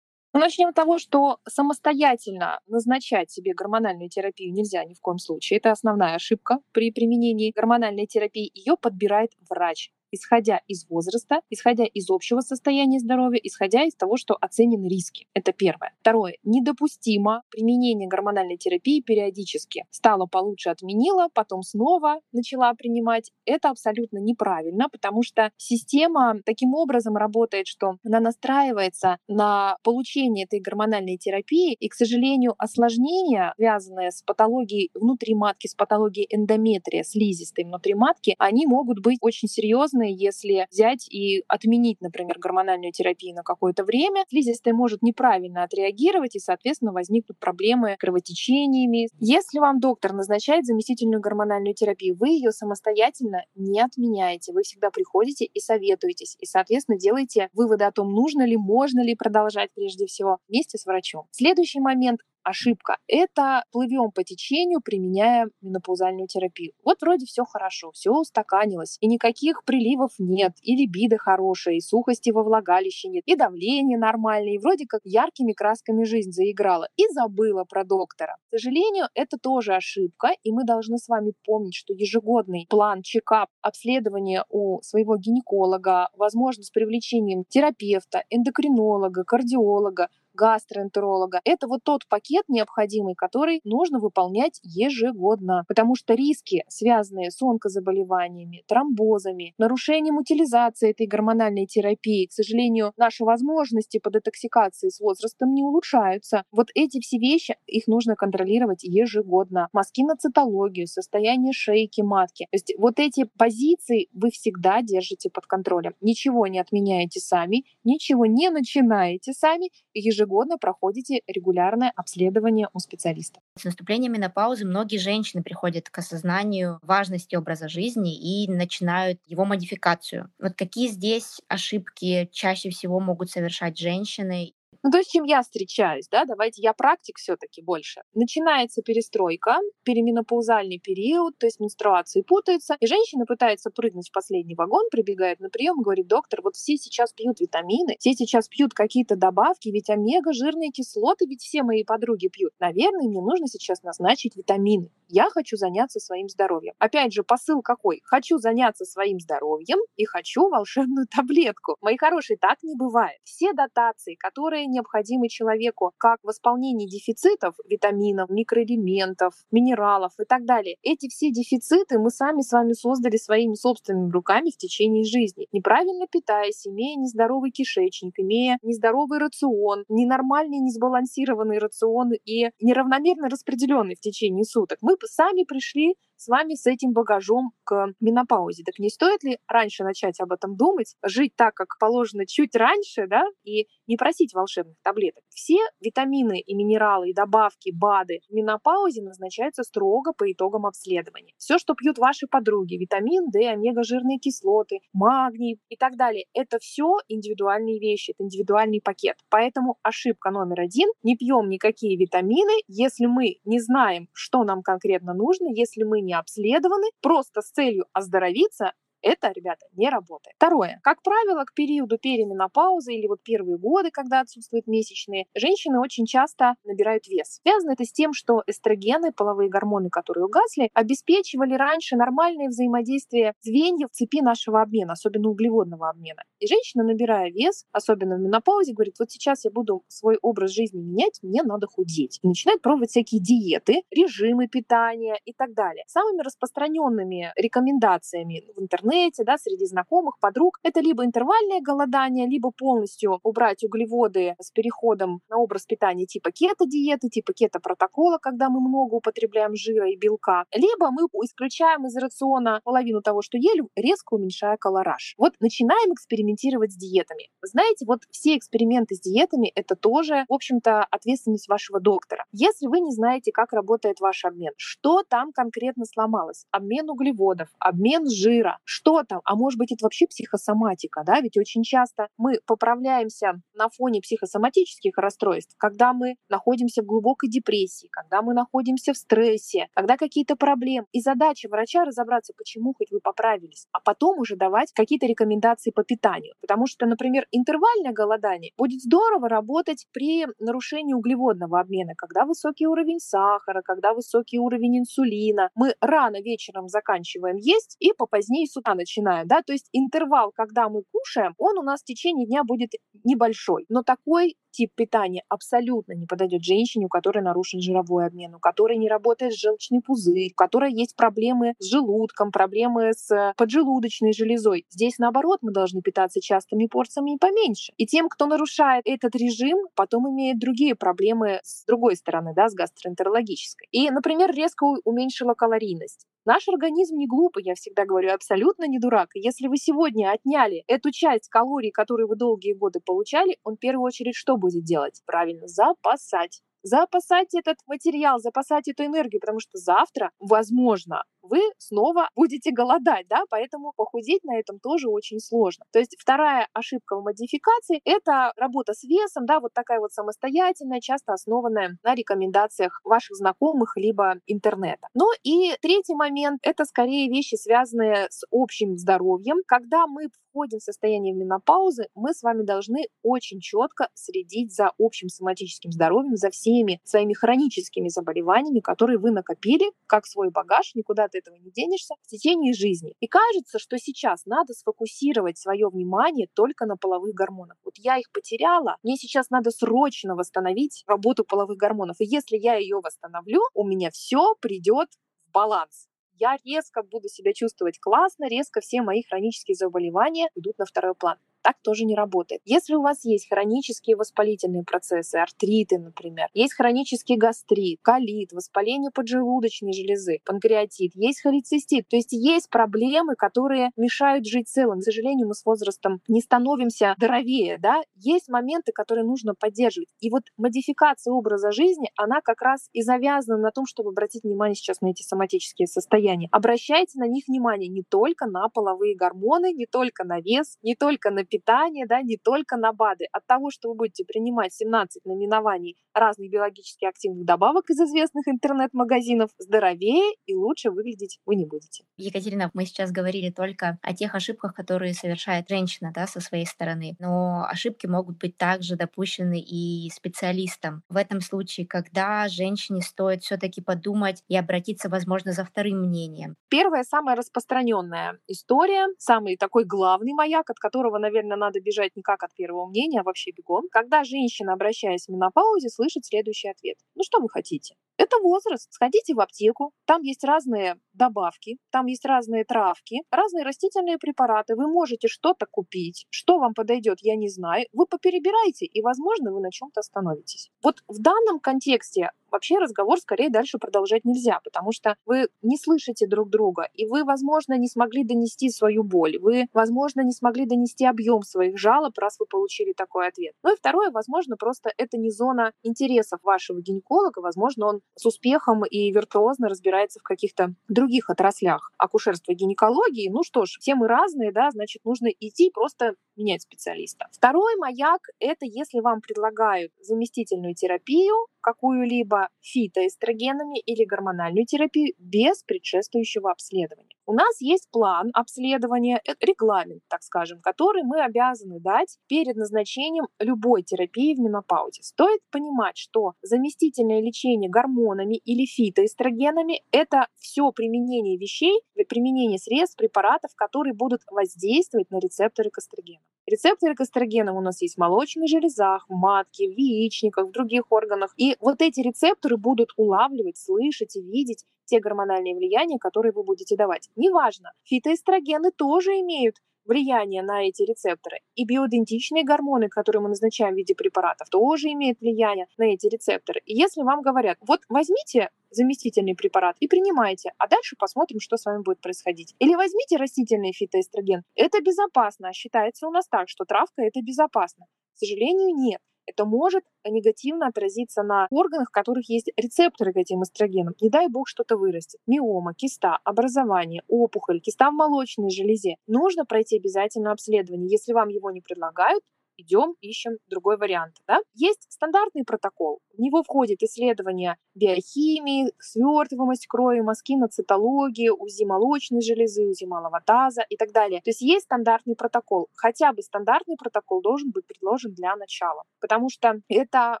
Ну, 0.36 0.40
начнем 0.40 0.70
с 0.70 0.74
того, 0.74 0.98
что 0.98 1.38
самостоятельно 1.48 2.60
назначать 2.66 3.30
себе 3.30 3.54
гормональную 3.54 4.10
терапию 4.10 4.52
нельзя 4.52 4.84
ни 4.84 4.92
в 4.92 5.00
коем 5.00 5.16
случае. 5.16 5.56
Это 5.56 5.70
основная 5.70 6.14
ошибка 6.14 6.58
при 6.72 6.90
применении 6.90 7.52
гормональной 7.56 8.06
терапии. 8.06 8.50
Ее 8.52 8.76
подбирает 8.76 9.30
врач 9.48 9.92
исходя 10.16 10.60
из 10.66 10.88
возраста, 10.88 11.40
исходя 11.50 11.84
из 11.84 12.10
общего 12.10 12.40
состояния 12.40 12.98
здоровья, 12.98 13.40
исходя 13.42 13.84
из 13.84 13.94
того, 13.94 14.16
что 14.16 14.36
оценены 14.40 14.88
риски. 14.88 15.26
Это 15.34 15.52
первое. 15.52 15.94
Второе. 16.00 16.36
Недопустимо 16.42 17.42
применение 17.50 18.08
гормональной 18.08 18.56
терапии 18.56 19.00
периодически. 19.00 19.84
Стало 19.90 20.26
получше, 20.26 20.70
отменила, 20.70 21.28
потом 21.32 21.62
снова 21.62 22.20
начала 22.32 22.72
принимать. 22.74 23.32
Это 23.44 23.70
абсолютно 23.70 24.18
неправильно, 24.18 24.88
потому 24.88 25.22
что 25.22 25.50
система 25.56 26.40
таким 26.44 26.74
образом 26.74 27.16
работает, 27.16 27.66
что 27.66 27.96
она 28.04 28.20
настраивается 28.20 29.18
на 29.28 29.76
получение 29.82 30.44
этой 30.44 30.60
гормональной 30.60 31.16
терапии, 31.16 31.74
и, 31.74 31.88
к 31.88 31.94
сожалению, 31.94 32.54
осложнения, 32.58 33.54
связанные 33.56 34.10
с 34.10 34.22
патологией 34.22 34.90
внутри 34.94 35.34
матки, 35.34 35.66
с 35.66 35.74
патологией 35.74 36.26
эндометрия, 36.30 37.02
слизистой 37.02 37.64
внутри 37.64 37.94
матки, 37.94 38.34
они 38.38 38.66
могут 38.66 39.00
быть 39.00 39.18
очень 39.20 39.48
серьезные 39.48 40.05
серьезные, 40.06 40.14
если 40.14 40.66
взять 40.70 41.08
и 41.10 41.42
отменить, 41.48 42.00
например, 42.00 42.38
гормональную 42.38 42.92
терапию 42.92 43.34
на 43.34 43.42
какое-то 43.42 43.84
время, 43.84 44.24
слизистая 44.28 44.74
может 44.74 45.02
неправильно 45.02 45.62
отреагировать, 45.62 46.36
и, 46.36 46.38
соответственно, 46.38 46.92
возникнут 46.92 47.38
проблемы 47.38 47.96
кровотечениями. 47.98 49.08
Если 49.18 49.58
вам 49.58 49.80
доктор 49.80 50.12
назначает 50.12 50.64
заместительную 50.64 51.20
гормональную 51.20 51.74
терапию, 51.74 52.16
вы 52.18 52.30
ее 52.30 52.52
самостоятельно 52.52 53.44
не 53.54 53.80
отменяете. 53.80 54.52
Вы 54.52 54.62
всегда 54.62 54.90
приходите 54.90 55.44
и 55.44 55.60
советуетесь, 55.60 56.36
и, 56.40 56.46
соответственно, 56.46 56.98
делаете 56.98 57.48
выводы 57.52 57.84
о 57.84 57.92
том, 57.92 58.12
нужно 58.12 58.46
ли, 58.46 58.56
можно 58.56 59.02
ли 59.04 59.14
продолжать 59.14 59.70
прежде 59.74 60.06
всего 60.06 60.38
вместе 60.48 60.78
с 60.78 60.86
врачом. 60.86 61.26
Следующий 61.30 61.80
момент 61.80 62.20
ошибка. 62.46 62.96
Это 63.08 63.64
плывем 63.72 64.12
по 64.12 64.22
течению, 64.22 64.80
применяя 64.80 65.48
менопаузальную 65.60 66.28
терапию. 66.28 66.72
Вот 66.84 67.02
вроде 67.02 67.26
все 67.26 67.44
хорошо, 67.44 67.90
все 67.90 68.12
устаканилось, 68.12 68.98
и 69.00 69.08
никаких 69.08 69.64
приливов 69.64 70.12
нет, 70.18 70.52
и 70.62 70.76
либидо 70.76 71.18
хорошая, 71.18 71.74
и 71.74 71.80
сухости 71.80 72.30
во 72.30 72.44
влагалище 72.44 73.08
нет, 73.08 73.24
и 73.26 73.34
давление 73.34 73.98
нормальное, 73.98 74.54
и 74.54 74.58
вроде 74.58 74.86
как 74.86 75.00
яркими 75.04 75.52
красками 75.52 76.04
жизнь 76.04 76.30
заиграла, 76.30 76.88
и 76.96 77.02
забыла 77.12 77.64
про 77.64 77.84
доктора. 77.84 78.36
К 78.50 78.58
сожалению, 78.58 79.08
это 79.14 79.38
тоже 79.38 79.74
ошибка, 79.74 80.30
и 80.44 80.52
мы 80.52 80.64
должны 80.64 80.98
с 80.98 81.08
вами 81.08 81.32
помнить, 81.44 81.74
что 81.74 81.92
ежегодный 81.92 82.66
план 82.70 83.02
чекап, 83.02 83.48
обследование 83.60 84.44
у 84.50 84.80
своего 84.82 85.16
гинеколога, 85.16 86.10
возможно, 86.16 86.62
с 86.62 86.70
привлечением 86.70 87.44
терапевта, 87.48 88.22
эндокринолога, 88.30 89.24
кардиолога, 89.24 90.08
гастроэнтеролога. 90.36 91.40
Это 91.44 91.66
вот 91.66 91.80
тот 91.82 92.06
пакет 92.08 92.44
необходимый, 92.48 93.14
который 93.14 93.60
нужно 93.64 93.98
выполнять 93.98 94.60
ежегодно, 94.62 95.64
потому 95.66 95.96
что 95.96 96.14
риски, 96.14 96.64
связанные 96.68 97.30
с 97.30 97.42
онкозаболеваниями, 97.42 98.62
тромбозами, 98.68 99.54
нарушением 99.58 100.18
утилизации 100.18 100.90
этой 100.90 101.06
гормональной 101.06 101.66
терапии, 101.66 102.26
к 102.26 102.32
сожалению, 102.32 102.92
наши 102.96 103.24
возможности 103.24 103.98
по 103.98 104.10
детоксикации 104.10 104.88
с 104.88 105.00
возрастом 105.00 105.52
не 105.54 105.62
улучшаются. 105.62 106.44
Вот 106.52 106.68
эти 106.74 107.00
все 107.00 107.18
вещи, 107.18 107.56
их 107.66 107.86
нужно 107.86 108.14
контролировать 108.14 108.84
ежегодно. 108.84 109.68
Мазки 109.72 110.04
на 110.04 110.16
цитологию, 110.16 110.86
состояние 110.86 111.52
шейки 111.52 112.02
матки. 112.02 112.46
То 112.50 112.56
есть 112.56 112.74
вот 112.78 112.98
эти 112.98 113.24
позиции 113.38 114.08
вы 114.12 114.30
всегда 114.30 114.82
держите 114.82 115.30
под 115.30 115.46
контролем. 115.46 115.94
Ничего 116.00 116.46
не 116.46 116.58
отменяете 116.58 117.20
сами, 117.20 117.64
ничего 117.84 118.26
не 118.26 118.50
начинаете 118.50 119.32
сами, 119.32 119.70
ежегодно 119.98 120.58
проходите 120.58 121.20
регулярное 121.26 121.92
обследование 121.96 122.68
у 122.72 122.78
специалиста. 122.78 123.40
С 123.58 123.64
наступлением 123.64 124.12
менопаузы 124.12 124.64
многие 124.66 124.98
женщины 124.98 125.42
приходят 125.42 125.88
к 125.88 125.98
осознанию 125.98 126.78
важности 126.82 127.36
образа 127.36 127.68
жизни 127.68 128.14
и 128.44 128.50
начинают 128.50 129.20
его 129.26 129.44
модификацию. 129.44 130.30
Вот 130.38 130.52
какие 130.56 130.88
здесь 130.88 131.40
ошибки 131.48 132.28
чаще 132.32 132.70
всего 132.70 133.00
могут 133.00 133.30
совершать 133.30 133.78
женщины? 133.78 134.52
Ну, 134.86 134.92
то 134.92 134.98
есть, 134.98 135.10
чем 135.10 135.24
я 135.24 135.42
встречаюсь, 135.42 136.06
да, 136.08 136.24
давайте 136.26 136.62
я 136.62 136.72
практик 136.72 137.16
все 137.18 137.34
таки 137.34 137.60
больше. 137.60 138.02
Начинается 138.14 138.82
перестройка, 138.82 139.58
переменопаузальный 139.82 140.78
период, 140.78 141.36
то 141.38 141.46
есть 141.46 141.58
менструации 141.58 142.22
путаются, 142.22 142.76
и 142.78 142.86
женщина 142.86 143.26
пытается 143.26 143.70
прыгнуть 143.70 144.10
в 144.10 144.12
последний 144.12 144.54
вагон, 144.54 144.84
прибегает 144.92 145.40
на 145.40 145.50
прием, 145.50 145.82
говорит, 145.82 146.06
доктор, 146.06 146.40
вот 146.40 146.54
все 146.54 146.76
сейчас 146.76 147.12
пьют 147.12 147.40
витамины, 147.40 147.96
все 147.98 148.12
сейчас 148.12 148.46
пьют 148.46 148.74
какие-то 148.74 149.16
добавки, 149.16 149.70
ведь 149.70 149.90
омега, 149.90 150.32
жирные 150.32 150.70
кислоты, 150.70 151.26
ведь 151.26 151.42
все 151.42 151.64
мои 151.64 151.82
подруги 151.82 152.28
пьют. 152.28 152.52
Наверное, 152.60 153.08
мне 153.08 153.20
нужно 153.20 153.48
сейчас 153.48 153.82
назначить 153.82 154.36
витамины. 154.36 154.92
Я 155.08 155.30
хочу 155.30 155.56
заняться 155.56 155.98
своим 155.98 156.28
здоровьем. 156.28 156.74
Опять 156.78 157.12
же, 157.12 157.24
посыл 157.24 157.60
какой? 157.60 158.02
Хочу 158.04 158.38
заняться 158.38 158.84
своим 158.84 159.18
здоровьем 159.18 159.78
и 159.96 160.04
хочу 160.04 160.48
волшебную 160.48 161.08
таблетку. 161.08 161.74
Мои 161.80 161.96
хорошие, 161.96 162.36
так 162.36 162.62
не 162.62 162.76
бывает. 162.76 163.18
Все 163.24 163.52
дотации, 163.52 164.14
которые 164.14 164.66
необходимы 164.76 165.28
человеку, 165.28 165.92
как 165.98 166.18
восполнение 166.22 166.88
дефицитов 166.88 167.54
витаминов, 167.68 168.30
микроэлементов, 168.30 169.34
минералов 169.50 170.12
и 170.20 170.24
так 170.24 170.44
далее, 170.44 170.76
эти 170.82 171.08
все 171.08 171.30
дефициты 171.30 171.98
мы 171.98 172.10
сами 172.10 172.42
с 172.42 172.52
вами 172.52 172.72
создали 172.72 173.16
своими 173.16 173.54
собственными 173.54 174.10
руками 174.10 174.50
в 174.50 174.56
течение 174.56 175.04
жизни. 175.04 175.48
Неправильно 175.52 176.06
питаясь, 176.06 176.66
имея 176.66 176.96
нездоровый 176.96 177.50
кишечник, 177.50 178.18
имея 178.18 178.58
нездоровый 178.62 179.18
рацион, 179.18 179.84
ненормальный, 179.88 180.58
несбалансированный 180.58 181.58
рацион 181.58 182.12
и 182.24 182.50
неравномерно 182.60 183.28
распределенный 183.28 183.96
в 183.96 184.00
течение 184.00 184.44
суток, 184.44 184.78
мы 184.82 184.96
сами 185.04 185.44
пришли 185.44 185.96
с 186.16 186.28
вами 186.28 186.54
с 186.54 186.66
этим 186.66 186.92
багажом 186.92 187.52
к 187.64 187.92
менопаузе. 188.00 188.62
Так 188.64 188.78
не 188.78 188.90
стоит 188.90 189.22
ли 189.22 189.38
раньше 189.48 189.84
начать 189.84 190.20
об 190.20 190.32
этом 190.32 190.56
думать, 190.56 190.94
жить 191.04 191.34
так, 191.36 191.54
как 191.54 191.78
положено 191.78 192.26
чуть 192.26 192.54
раньше, 192.56 193.06
да, 193.06 193.24
и 193.44 193.66
не 193.86 193.96
просить 193.96 194.34
волшебных 194.34 194.76
таблеток? 194.82 195.22
Все 195.30 195.58
витамины 195.80 196.40
и 196.40 196.54
минералы, 196.54 197.10
и 197.10 197.14
добавки, 197.14 197.70
БАДы 197.72 198.20
в 198.28 198.34
менопаузе 198.34 199.02
назначаются 199.02 199.62
строго 199.62 200.12
по 200.12 200.30
итогам 200.30 200.66
обследования. 200.66 201.34
Все, 201.36 201.58
что 201.58 201.74
пьют 201.74 201.98
ваши 201.98 202.26
подруги, 202.26 202.76
витамин 202.76 203.30
D, 203.30 203.48
омега-жирные 203.48 204.18
кислоты, 204.18 204.80
магний 204.92 205.60
и 205.68 205.76
так 205.76 205.96
далее, 205.96 206.26
это 206.32 206.58
все 206.58 206.96
индивидуальные 207.08 207.78
вещи, 207.78 208.12
это 208.12 208.24
индивидуальный 208.24 208.80
пакет. 208.82 209.16
Поэтому 209.28 209.76
ошибка 209.82 210.30
номер 210.30 210.60
один— 210.60 210.88
не 211.02 211.16
пьем 211.16 211.48
никакие 211.48 211.96
витамины, 211.96 212.62
если 212.68 213.06
мы 213.06 213.36
не 213.44 213.60
знаем, 213.60 214.08
что 214.12 214.44
нам 214.44 214.62
конкретно 214.62 215.14
нужно, 215.14 215.48
если 215.52 215.84
мы 215.84 216.00
не 216.06 216.14
обследованы, 216.14 216.88
просто 217.02 217.42
с 217.42 217.50
целью 217.50 217.86
оздоровиться, 217.92 218.72
это, 219.06 219.30
ребята, 219.32 219.66
не 219.76 219.88
работает. 219.88 220.34
Второе. 220.36 220.80
Как 220.82 221.00
правило, 221.02 221.44
к 221.44 221.54
периоду 221.54 221.96
переменопаузы 221.96 222.92
или 222.92 223.06
вот 223.06 223.22
первые 223.22 223.56
годы, 223.56 223.90
когда 223.92 224.20
отсутствуют 224.20 224.66
месячные, 224.66 225.26
женщины 225.34 225.78
очень 225.80 226.06
часто 226.06 226.56
набирают 226.64 227.06
вес. 227.06 227.38
Связано 227.42 227.72
это 227.72 227.84
с 227.84 227.92
тем, 227.92 228.12
что 228.12 228.42
эстрогены, 228.46 229.12
половые 229.12 229.48
гормоны, 229.48 229.90
которые 229.90 230.24
угасли, 230.24 230.70
обеспечивали 230.74 231.54
раньше 231.54 231.94
нормальное 231.96 232.48
взаимодействие 232.48 233.34
звеньев 233.42 233.90
цепи 233.92 234.20
нашего 234.22 234.60
обмена, 234.60 234.94
особенно 234.94 235.28
углеводного 235.28 235.88
обмена. 235.88 236.24
И 236.40 236.48
женщина, 236.48 236.82
набирая 236.82 237.30
вес, 237.30 237.64
особенно 237.70 238.16
в 238.16 238.20
менопаузе, 238.20 238.72
говорит, 238.72 238.96
вот 238.98 239.10
сейчас 239.10 239.44
я 239.44 239.52
буду 239.52 239.84
свой 239.86 240.18
образ 240.20 240.50
жизни 240.50 240.80
менять, 240.80 241.20
мне 241.22 241.42
надо 241.44 241.68
худеть. 241.68 242.18
И 242.22 242.28
начинает 242.28 242.60
пробовать 242.60 242.90
всякие 242.90 243.20
диеты, 243.20 243.82
режимы 243.92 244.48
питания 244.48 245.16
и 245.24 245.32
так 245.32 245.54
далее. 245.54 245.84
Самыми 245.86 246.22
распространенными 246.22 247.32
рекомендациями 247.36 248.44
в 248.56 248.60
интернете 248.60 248.95
интернете, 248.96 249.24
да, 249.24 249.36
среди 249.38 249.66
знакомых, 249.66 250.18
подруг. 250.20 250.58
Это 250.62 250.80
либо 250.80 251.04
интервальное 251.04 251.60
голодание, 251.60 252.26
либо 252.26 252.50
полностью 252.50 253.20
убрать 253.22 253.62
углеводы 253.64 254.34
с 254.40 254.50
переходом 254.50 255.20
на 255.28 255.38
образ 255.38 255.66
питания 255.66 256.06
типа 256.06 256.30
кето-диеты, 256.30 257.08
типа 257.08 257.32
кето-протокола, 257.32 258.18
когда 258.18 258.48
мы 258.48 258.60
много 258.60 258.94
употребляем 258.94 259.54
жира 259.54 259.90
и 259.90 259.96
белка. 259.96 260.44
Либо 260.52 260.90
мы 260.90 261.06
исключаем 261.24 261.86
из 261.86 261.96
рациона 261.96 262.60
половину 262.64 263.02
того, 263.02 263.22
что 263.22 263.36
ели, 263.36 263.62
резко 263.76 264.14
уменьшая 264.14 264.56
колораж. 264.56 265.14
Вот 265.18 265.34
начинаем 265.40 265.92
экспериментировать 265.92 266.72
с 266.72 266.76
диетами. 266.76 267.28
Знаете, 267.42 267.84
вот 267.86 268.00
все 268.10 268.36
эксперименты 268.36 268.94
с 268.94 269.00
диетами— 269.00 269.52
это 269.54 269.76
тоже, 269.76 270.24
в 270.28 270.32
общем-то, 270.32 270.84
ответственность 270.90 271.48
вашего 271.48 271.80
доктора. 271.80 272.24
Если 272.32 272.66
вы 272.66 272.80
не 272.80 272.92
знаете, 272.92 273.32
как 273.32 273.52
работает 273.52 274.00
ваш 274.00 274.24
обмен, 274.24 274.52
что 274.56 275.02
там 275.08 275.32
конкретно 275.32 275.84
сломалось, 275.84 276.46
обмен 276.50 276.88
углеводов, 276.90 277.48
обмен 277.58 278.08
жира, 278.08 278.58
что 278.76 279.02
там, 279.04 279.22
а 279.24 279.36
может 279.36 279.58
быть 279.58 279.72
это 279.72 279.84
вообще 279.84 280.06
психосоматика, 280.06 281.02
да, 281.06 281.20
ведь 281.20 281.38
очень 281.38 281.62
часто 281.62 282.08
мы 282.18 282.40
поправляемся 282.46 283.40
на 283.54 283.70
фоне 283.70 284.02
психосоматических 284.02 284.98
расстройств, 284.98 285.54
когда 285.56 285.94
мы 285.94 286.16
находимся 286.28 286.82
в 286.82 286.84
глубокой 286.84 287.30
депрессии, 287.30 287.88
когда 287.90 288.20
мы 288.20 288.34
находимся 288.34 288.92
в 288.92 288.98
стрессе, 288.98 289.68
когда 289.74 289.96
какие-то 289.96 290.36
проблемы. 290.36 290.86
И 290.92 291.00
задача 291.00 291.48
врача 291.48 291.84
разобраться, 291.84 292.34
почему 292.36 292.74
хоть 292.76 292.90
вы 292.90 293.00
поправились, 293.00 293.66
а 293.72 293.80
потом 293.80 294.18
уже 294.18 294.36
давать 294.36 294.72
какие-то 294.74 295.06
рекомендации 295.06 295.70
по 295.70 295.82
питанию. 295.82 296.34
Потому 296.42 296.66
что, 296.66 296.84
например, 296.84 297.26
интервальное 297.30 297.92
голодание 297.92 298.52
будет 298.58 298.82
здорово 298.82 299.30
работать 299.30 299.86
при 299.92 300.26
нарушении 300.38 300.92
углеводного 300.92 301.60
обмена, 301.60 301.94
когда 301.96 302.26
высокий 302.26 302.66
уровень 302.66 303.00
сахара, 303.00 303.62
когда 303.62 303.94
высокий 303.94 304.38
уровень 304.38 304.80
инсулина. 304.80 305.48
Мы 305.54 305.74
рано 305.80 306.20
вечером 306.20 306.68
заканчиваем 306.68 307.36
есть 307.36 307.76
и 307.78 307.92
попозднее 307.96 308.46
с 308.46 308.56
начинаем, 308.74 309.26
да, 309.28 309.42
то 309.42 309.52
есть 309.52 309.68
интервал, 309.72 310.32
когда 310.34 310.68
мы 310.68 310.82
кушаем, 310.92 311.34
он 311.38 311.58
у 311.58 311.62
нас 311.62 311.80
в 311.82 311.84
течение 311.84 312.26
дня 312.26 312.42
будет 312.44 312.70
небольшой, 313.04 313.64
но 313.68 313.82
такой 313.82 314.36
тип 314.56 314.72
питания 314.74 315.22
абсолютно 315.28 315.92
не 315.92 316.06
подойдет 316.06 316.42
женщине, 316.42 316.86
у 316.86 316.88
которой 316.88 317.22
нарушен 317.22 317.60
жировой 317.60 318.06
обмен, 318.06 318.34
у 318.34 318.38
которой 318.38 318.78
не 318.78 318.88
работает 318.88 319.34
желчный 319.34 319.82
пузырь, 319.82 320.32
у 320.32 320.34
которой 320.34 320.72
есть 320.72 320.96
проблемы 320.96 321.54
с 321.58 321.70
желудком, 321.70 322.30
проблемы 322.32 322.92
с 322.94 323.34
поджелудочной 323.36 324.14
железой. 324.14 324.64
Здесь, 324.70 324.98
наоборот, 324.98 325.40
мы 325.42 325.52
должны 325.52 325.82
питаться 325.82 326.20
частыми 326.22 326.66
порциями 326.66 327.14
и 327.14 327.18
поменьше. 327.18 327.72
И 327.76 327.86
тем, 327.86 328.08
кто 328.08 328.26
нарушает 328.26 328.82
этот 328.86 329.14
режим, 329.14 329.58
потом 329.74 330.10
имеет 330.10 330.38
другие 330.38 330.74
проблемы 330.74 331.40
с 331.42 331.64
другой 331.66 331.96
стороны, 331.96 332.32
да, 332.34 332.48
с 332.48 332.54
гастроэнтерологической. 332.54 333.68
И, 333.72 333.90
например, 333.90 334.34
резко 334.34 334.64
уменьшила 334.84 335.34
калорийность. 335.34 336.06
Наш 336.26 336.48
организм 336.48 336.96
не 336.96 337.06
глупый, 337.06 337.44
я 337.44 337.54
всегда 337.54 337.84
говорю, 337.84 338.12
абсолютно 338.12 338.66
не 338.66 338.80
дурак. 338.80 339.10
Если 339.14 339.46
вы 339.46 339.58
сегодня 339.58 340.10
отняли 340.10 340.64
эту 340.66 340.90
часть 340.90 341.28
калорий, 341.28 341.70
которые 341.70 342.08
вы 342.08 342.16
долгие 342.16 342.52
годы 342.52 342.80
получали, 342.84 343.38
он 343.44 343.54
в 343.54 343.60
первую 343.60 343.84
очередь 343.84 344.16
что 344.16 344.36
будет 344.36 344.45
делать? 344.54 345.02
Правильно, 345.06 345.46
запасать 345.48 346.42
запасать 346.66 347.32
этот 347.34 347.58
материал, 347.66 348.18
запасать 348.18 348.68
эту 348.68 348.84
энергию, 348.84 349.20
потому 349.20 349.38
что 349.40 349.56
завтра, 349.56 350.10
возможно, 350.18 351.04
вы 351.28 351.40
снова 351.58 352.08
будете 352.14 352.50
голодать, 352.50 353.06
да, 353.08 353.24
поэтому 353.30 353.72
похудеть 353.76 354.24
на 354.24 354.38
этом 354.38 354.58
тоже 354.58 354.88
очень 354.88 355.20
сложно. 355.20 355.64
То 355.72 355.78
есть 355.78 355.96
вторая 355.98 356.48
ошибка 356.52 356.96
в 356.96 357.02
модификации— 357.02 357.80
это 357.84 358.32
работа 358.36 358.72
с 358.74 358.84
весом, 358.84 359.26
да, 359.26 359.40
вот 359.40 359.52
такая 359.52 359.80
вот 359.80 359.92
самостоятельная, 359.92 360.80
часто 360.80 361.12
основанная 361.12 361.78
на 361.82 361.94
рекомендациях 361.94 362.80
ваших 362.84 363.16
знакомых 363.16 363.76
либо 363.76 364.16
интернета. 364.26 364.88
Ну 364.94 365.06
и 365.22 365.54
третий 365.60 365.94
момент— 365.94 366.40
это 366.42 366.64
скорее 366.64 367.08
вещи, 367.08 367.34
связанные 367.36 368.06
с 368.10 368.24
общим 368.30 368.76
здоровьем. 368.76 369.38
Когда 369.46 369.86
мы 369.86 370.08
входим 370.36 370.58
в 370.58 370.62
состояние 370.62 371.14
менопаузы, 371.14 371.88
мы 371.94 372.12
с 372.12 372.22
вами 372.22 372.42
должны 372.42 372.88
очень 373.02 373.40
четко 373.40 373.88
следить 373.94 374.54
за 374.54 374.70
общим 374.78 375.08
соматическим 375.08 375.72
здоровьем, 375.72 376.16
за 376.16 376.30
всеми 376.30 376.80
своими 376.84 377.14
хроническими 377.14 377.88
заболеваниями, 377.88 378.60
которые 378.60 378.98
вы 378.98 379.10
накопили, 379.10 379.72
как 379.86 380.06
свой 380.06 380.30
багаж, 380.30 380.74
никуда 380.74 381.08
ты 381.08 381.15
этого 381.18 381.36
не 381.36 381.50
денешься, 381.50 381.94
в 382.02 382.06
течение 382.06 382.54
жизни. 382.54 382.94
И 383.00 383.06
кажется, 383.06 383.58
что 383.58 383.78
сейчас 383.78 384.24
надо 384.26 384.52
сфокусировать 384.54 385.38
свое 385.38 385.68
внимание 385.68 386.28
только 386.34 386.66
на 386.66 386.76
половых 386.76 387.14
гормонах. 387.14 387.56
Вот 387.64 387.74
я 387.78 387.98
их 387.98 388.10
потеряла, 388.12 388.76
мне 388.82 388.96
сейчас 388.96 389.30
надо 389.30 389.50
срочно 389.50 390.14
восстановить 390.14 390.84
работу 390.86 391.24
половых 391.24 391.56
гормонов. 391.56 391.96
И 392.00 392.04
если 392.04 392.36
я 392.36 392.56
ее 392.56 392.80
восстановлю, 392.82 393.40
у 393.54 393.64
меня 393.64 393.90
все 393.90 394.34
придет 394.40 394.88
в 395.26 395.32
баланс 395.32 395.88
я 396.18 396.36
резко 396.44 396.82
буду 396.82 397.08
себя 397.08 397.32
чувствовать 397.34 397.78
классно, 397.78 398.28
резко 398.28 398.60
все 398.60 398.82
мои 398.82 399.02
хронические 399.02 399.54
заболевания 399.54 400.30
идут 400.34 400.58
на 400.58 400.64
второй 400.64 400.94
план 400.94 401.18
так 401.46 401.54
тоже 401.62 401.84
не 401.84 401.94
работает. 401.94 402.40
Если 402.44 402.74
у 402.74 402.82
вас 402.82 403.04
есть 403.04 403.28
хронические 403.28 403.94
воспалительные 403.94 404.64
процессы, 404.64 405.14
артриты, 405.14 405.78
например, 405.78 406.26
есть 406.34 406.54
хронический 406.54 407.16
гастрит, 407.16 407.78
колит, 407.82 408.32
воспаление 408.32 408.90
поджелудочной 408.90 409.72
железы, 409.72 410.18
панкреатит, 410.24 410.96
есть 410.96 411.20
холецистит, 411.20 411.86
то 411.88 411.94
есть 411.94 412.12
есть 412.12 412.50
проблемы, 412.50 413.14
которые 413.14 413.70
мешают 413.76 414.26
жить 414.26 414.48
целым. 414.48 414.80
К 414.80 414.82
сожалению, 414.82 415.28
мы 415.28 415.34
с 415.34 415.44
возрастом 415.44 416.00
не 416.08 416.20
становимся 416.20 416.94
здоровее, 416.98 417.58
да, 417.58 417.80
есть 417.94 418.28
моменты, 418.28 418.72
которые 418.72 419.04
нужно 419.04 419.34
поддерживать. 419.38 419.90
И 420.00 420.10
вот 420.10 420.24
модификация 420.36 421.12
образа 421.12 421.52
жизни, 421.52 421.92
она 421.96 422.22
как 422.22 422.42
раз 422.42 422.68
и 422.72 422.82
завязана 422.82 423.38
на 423.38 423.52
том, 423.52 423.66
чтобы 423.66 423.90
обратить 423.90 424.24
внимание 424.24 424.56
сейчас 424.56 424.80
на 424.80 424.88
эти 424.88 425.02
соматические 425.02 425.68
состояния. 425.68 426.28
Обращайте 426.32 426.98
на 426.98 427.06
них 427.06 427.28
внимание 427.28 427.68
не 427.68 427.84
только 427.84 428.26
на 428.26 428.48
половые 428.48 428.96
гормоны, 428.96 429.52
не 429.52 429.66
только 429.66 430.02
на 430.02 430.20
вес, 430.20 430.58
не 430.62 430.74
только 430.74 431.12
на 431.12 431.24
питание, 431.36 431.86
да, 431.86 432.02
не 432.02 432.16
только 432.16 432.56
на 432.56 432.72
БАДы. 432.72 433.06
От 433.12 433.26
того, 433.26 433.50
что 433.50 433.68
вы 433.68 433.74
будете 433.74 434.04
принимать 434.04 434.52
17 434.54 435.04
наименований 435.04 435.76
разных 435.94 436.30
биологически 436.30 436.84
активных 436.84 437.24
добавок 437.24 437.70
из 437.70 437.80
известных 437.80 438.28
интернет-магазинов, 438.28 439.30
здоровее 439.38 440.14
и 440.26 440.34
лучше 440.34 440.70
выглядеть 440.70 441.18
вы 441.26 441.36
не 441.36 441.44
будете. 441.44 441.84
Екатерина, 441.96 442.50
мы 442.54 442.66
сейчас 442.66 442.90
говорили 442.90 443.30
только 443.30 443.78
о 443.82 443.94
тех 443.94 444.14
ошибках, 444.14 444.54
которые 444.54 444.94
совершает 444.94 445.48
женщина 445.48 445.92
да, 445.94 446.06
со 446.06 446.20
своей 446.20 446.46
стороны, 446.46 446.96
но 446.98 447.46
ошибки 447.48 447.86
могут 447.86 448.18
быть 448.18 448.36
также 448.36 448.76
допущены 448.76 449.40
и 449.40 449.90
специалистам. 449.90 450.82
В 450.88 450.96
этом 450.96 451.20
случае, 451.20 451.66
когда 451.66 452.28
женщине 452.28 452.82
стоит 452.82 453.22
все-таки 453.22 453.60
подумать 453.60 454.22
и 454.28 454.36
обратиться, 454.36 454.88
возможно, 454.88 455.32
за 455.32 455.44
вторым 455.44 455.80
мнением. 455.80 456.36
Первая, 456.48 456.84
самая 456.84 457.16
распространенная 457.16 458.18
история, 458.26 458.86
самый 458.98 459.36
такой 459.36 459.64
главный 459.64 460.12
маяк, 460.12 460.50
от 460.50 460.58
которого, 460.58 460.98
наверное, 460.98 461.25
надо 461.34 461.60
бежать 461.60 461.96
не 461.96 462.02
как 462.02 462.22
от 462.22 462.32
первого 462.34 462.66
мнения, 462.66 463.00
а 463.00 463.02
вообще 463.02 463.32
бегом. 463.32 463.64
Когда 463.70 464.04
женщина, 464.04 464.52
обращаясь 464.52 465.06
в 465.06 465.08
менопаузе, 465.08 465.68
слышит 465.68 466.04
следующий 466.04 466.48
ответ. 466.48 466.78
Ну 466.94 467.02
что 467.02 467.20
вы 467.20 467.28
хотите? 467.28 467.74
Это 467.98 468.18
возраст. 468.22 468.72
Сходите 468.72 469.14
в 469.14 469.20
аптеку, 469.20 469.72
там 469.86 470.02
есть 470.02 470.22
разные 470.24 470.78
добавки, 470.92 471.58
там 471.70 471.86
есть 471.86 472.04
разные 472.04 472.44
травки, 472.44 473.02
разные 473.10 473.44
растительные 473.44 473.98
препараты. 473.98 474.54
Вы 474.54 474.68
можете 474.68 475.08
что-то 475.08 475.46
купить, 475.46 476.06
что 476.10 476.38
вам 476.38 476.54
подойдет, 476.54 476.98
я 477.00 477.16
не 477.16 477.28
знаю. 477.28 477.66
Вы 477.72 477.86
поперебирайте, 477.86 478.66
и, 478.66 478.82
возможно, 478.82 479.32
вы 479.32 479.40
на 479.40 479.50
чем-то 479.50 479.80
остановитесь. 479.80 480.50
Вот 480.62 480.82
в 480.88 481.00
данном 481.00 481.40
контексте 481.40 482.10
вообще 482.30 482.58
разговор 482.58 482.98
скорее 482.98 483.30
дальше 483.30 483.58
продолжать 483.58 484.04
нельзя, 484.04 484.40
потому 484.44 484.72
что 484.72 484.96
вы 485.06 485.28
не 485.42 485.56
слышите 485.56 486.06
друг 486.06 486.28
друга, 486.28 486.68
и 486.74 486.86
вы, 486.86 487.04
возможно, 487.04 487.56
не 487.56 487.68
смогли 487.68 488.04
донести 488.04 488.50
свою 488.50 488.82
боль, 488.82 489.18
вы, 489.18 489.46
возможно, 489.52 490.02
не 490.02 490.12
смогли 490.12 490.44
донести 490.44 490.84
объем 490.84 491.22
своих 491.22 491.58
жалоб, 491.58 491.96
раз 491.98 492.18
вы 492.18 492.26
получили 492.26 492.72
такой 492.72 493.08
ответ. 493.08 493.34
Ну 493.42 493.54
и 493.54 493.56
второе, 493.56 493.90
возможно, 493.90 494.36
просто 494.36 494.70
это 494.76 494.98
не 494.98 495.10
зона 495.10 495.52
интересов 495.62 496.20
вашего 496.22 496.60
гинеколога, 496.60 497.20
возможно, 497.20 497.66
он 497.66 497.80
с 497.94 498.04
успехом 498.04 498.64
и 498.64 498.90
виртуозно 498.92 499.48
разбирается 499.48 500.00
в 500.00 500.02
каких-то 500.02 500.54
других 500.68 501.08
отраслях 501.10 501.72
акушерства 501.78 502.32
и 502.32 502.34
гинекологии. 502.34 503.08
Ну 503.08 503.22
что 503.22 503.46
ж, 503.46 503.56
все 503.58 503.74
мы 503.74 503.88
разные, 503.88 504.32
да, 504.32 504.50
значит, 504.50 504.84
нужно 504.84 505.08
идти 505.08 505.50
просто 505.50 505.94
менять 506.16 506.42
специалиста. 506.42 507.06
Второй 507.12 507.56
маяк— 507.56 508.02
это 508.20 508.44
если 508.44 508.80
вам 508.80 509.00
предлагают 509.00 509.72
заместительную 509.80 510.54
терапию, 510.54 511.14
какую-либо 511.46 512.28
фитоэстрогенами 512.40 513.60
или 513.60 513.84
гормональную 513.84 514.46
терапию 514.46 514.94
без 514.98 515.44
предшествующего 515.44 516.32
обследования. 516.32 516.96
У 517.06 517.12
нас 517.12 517.40
есть 517.40 517.70
план 517.70 518.10
обследования, 518.14 519.00
э, 519.06 519.12
регламент, 519.20 519.82
так 519.88 520.02
скажем, 520.02 520.40
который 520.40 520.82
мы 520.82 521.04
обязаны 521.04 521.60
дать 521.60 521.98
перед 522.08 522.34
назначением 522.34 523.06
любой 523.20 523.62
терапии 523.62 524.16
в 524.16 524.18
менопаузе. 524.18 524.82
Стоит 524.82 525.20
понимать, 525.30 525.76
что 525.76 526.14
заместительное 526.20 527.00
лечение 527.00 527.48
гормонами 527.48 528.16
или 528.16 528.44
фитоэстрогенами— 528.44 529.62
это 529.70 530.08
все 530.16 530.50
применение 530.50 531.16
вещей, 531.16 531.60
применение 531.88 532.40
средств, 532.40 532.76
препаратов, 532.76 533.30
которые 533.36 533.72
будут 533.72 534.00
воздействовать 534.10 534.90
на 534.90 534.98
рецепторы 534.98 535.50
к 535.50 535.58
эстрогенам. 535.58 536.02
Рецепторы 536.26 536.74
к 536.74 536.80
эстрогенам 536.80 537.36
у 537.36 537.40
нас 537.40 537.62
есть 537.62 537.76
в 537.76 537.78
молочных 537.78 538.28
железах, 538.28 538.86
в 538.88 538.94
матке, 538.94 539.48
в 539.48 539.56
яичниках, 539.56 540.26
в 540.26 540.32
других 540.32 540.64
органах. 540.70 541.14
И 541.16 541.36
вот 541.40 541.62
эти 541.62 541.80
рецепторы 541.80 542.36
будут 542.36 542.70
улавливать, 542.76 543.38
слышать 543.38 543.94
и 543.94 544.02
видеть 544.02 544.44
те 544.64 544.80
гормональные 544.80 545.36
влияния, 545.36 545.78
которые 545.78 546.12
вы 546.12 546.24
будете 546.24 546.56
давать. 546.56 546.90
Неважно, 546.96 547.52
фитоэстрогены 547.62 548.50
тоже 548.50 548.90
имеют 549.00 549.36
влияние 549.66 550.22
на 550.22 550.46
эти 550.46 550.62
рецепторы. 550.62 551.18
И 551.34 551.44
биоидентичные 551.44 552.24
гормоны, 552.24 552.68
которые 552.68 553.02
мы 553.02 553.08
назначаем 553.08 553.54
в 553.54 553.56
виде 553.56 553.74
препаратов, 553.74 554.28
тоже 554.28 554.68
имеют 554.68 555.00
влияние 555.00 555.46
на 555.58 555.64
эти 555.64 555.86
рецепторы. 555.86 556.40
И 556.46 556.56
если 556.56 556.82
вам 556.82 557.02
говорят, 557.02 557.38
вот 557.40 557.60
возьмите 557.68 558.30
заместительный 558.50 559.14
препарат 559.14 559.56
и 559.60 559.68
принимайте, 559.68 560.32
а 560.38 560.48
дальше 560.48 560.76
посмотрим, 560.78 561.20
что 561.20 561.36
с 561.36 561.44
вами 561.44 561.62
будет 561.62 561.80
происходить. 561.80 562.34
Или 562.38 562.54
возьмите 562.54 562.96
растительный 562.96 563.52
фитоэстроген. 563.52 564.22
Это 564.34 564.60
безопасно. 564.62 565.32
Считается 565.32 565.86
у 565.86 565.90
нас 565.90 566.08
так, 566.08 566.28
что 566.28 566.44
травка 566.44 566.82
это 566.82 567.02
безопасно. 567.02 567.66
К 567.94 567.98
сожалению, 567.98 568.54
нет 568.54 568.80
это 569.06 569.24
может 569.24 569.64
негативно 569.84 570.48
отразиться 570.48 571.02
на 571.02 571.26
органах, 571.30 571.68
в 571.68 571.72
которых 571.72 572.08
есть 572.08 572.30
рецепторы 572.36 572.92
к 572.92 572.96
этим 572.96 573.22
эстрогенам. 573.22 573.74
Не 573.80 573.88
дай 573.88 574.08
бог 574.08 574.28
что-то 574.28 574.56
вырастет. 574.56 575.00
Миома, 575.06 575.54
киста, 575.54 575.98
образование, 576.04 576.82
опухоль, 576.88 577.40
киста 577.40 577.70
в 577.70 577.74
молочной 577.74 578.30
железе. 578.30 578.76
Нужно 578.86 579.24
пройти 579.24 579.58
обязательно 579.58 580.12
обследование. 580.12 580.68
Если 580.68 580.92
вам 580.92 581.08
его 581.08 581.30
не 581.30 581.40
предлагают, 581.40 582.02
идем, 582.36 582.74
ищем 582.80 583.12
другой 583.28 583.56
вариант. 583.56 583.96
Да? 584.06 584.20
Есть 584.34 584.66
стандартный 584.70 585.24
протокол. 585.24 585.80
В 585.96 586.00
него 586.00 586.22
входит 586.22 586.62
исследование 586.62 587.36
биохимии, 587.54 588.52
свертываемость 588.58 589.46
крови, 589.46 589.80
мазки 589.80 590.16
на 590.16 590.28
цитологии, 590.28 591.08
УЗИ 591.08 591.44
молочной 591.44 592.02
железы, 592.02 592.44
УЗИ 592.44 592.64
малого 592.66 593.00
таза 593.04 593.42
и 593.48 593.56
так 593.56 593.72
далее. 593.72 594.00
То 594.02 594.10
есть 594.10 594.20
есть 594.20 594.44
стандартный 594.44 594.94
протокол. 594.94 595.48
Хотя 595.54 595.92
бы 595.92 596.02
стандартный 596.02 596.56
протокол 596.56 597.00
должен 597.00 597.30
быть 597.30 597.46
предложен 597.46 597.94
для 597.94 598.14
начала. 598.16 598.62
Потому 598.80 599.08
что 599.08 599.40
это 599.48 600.00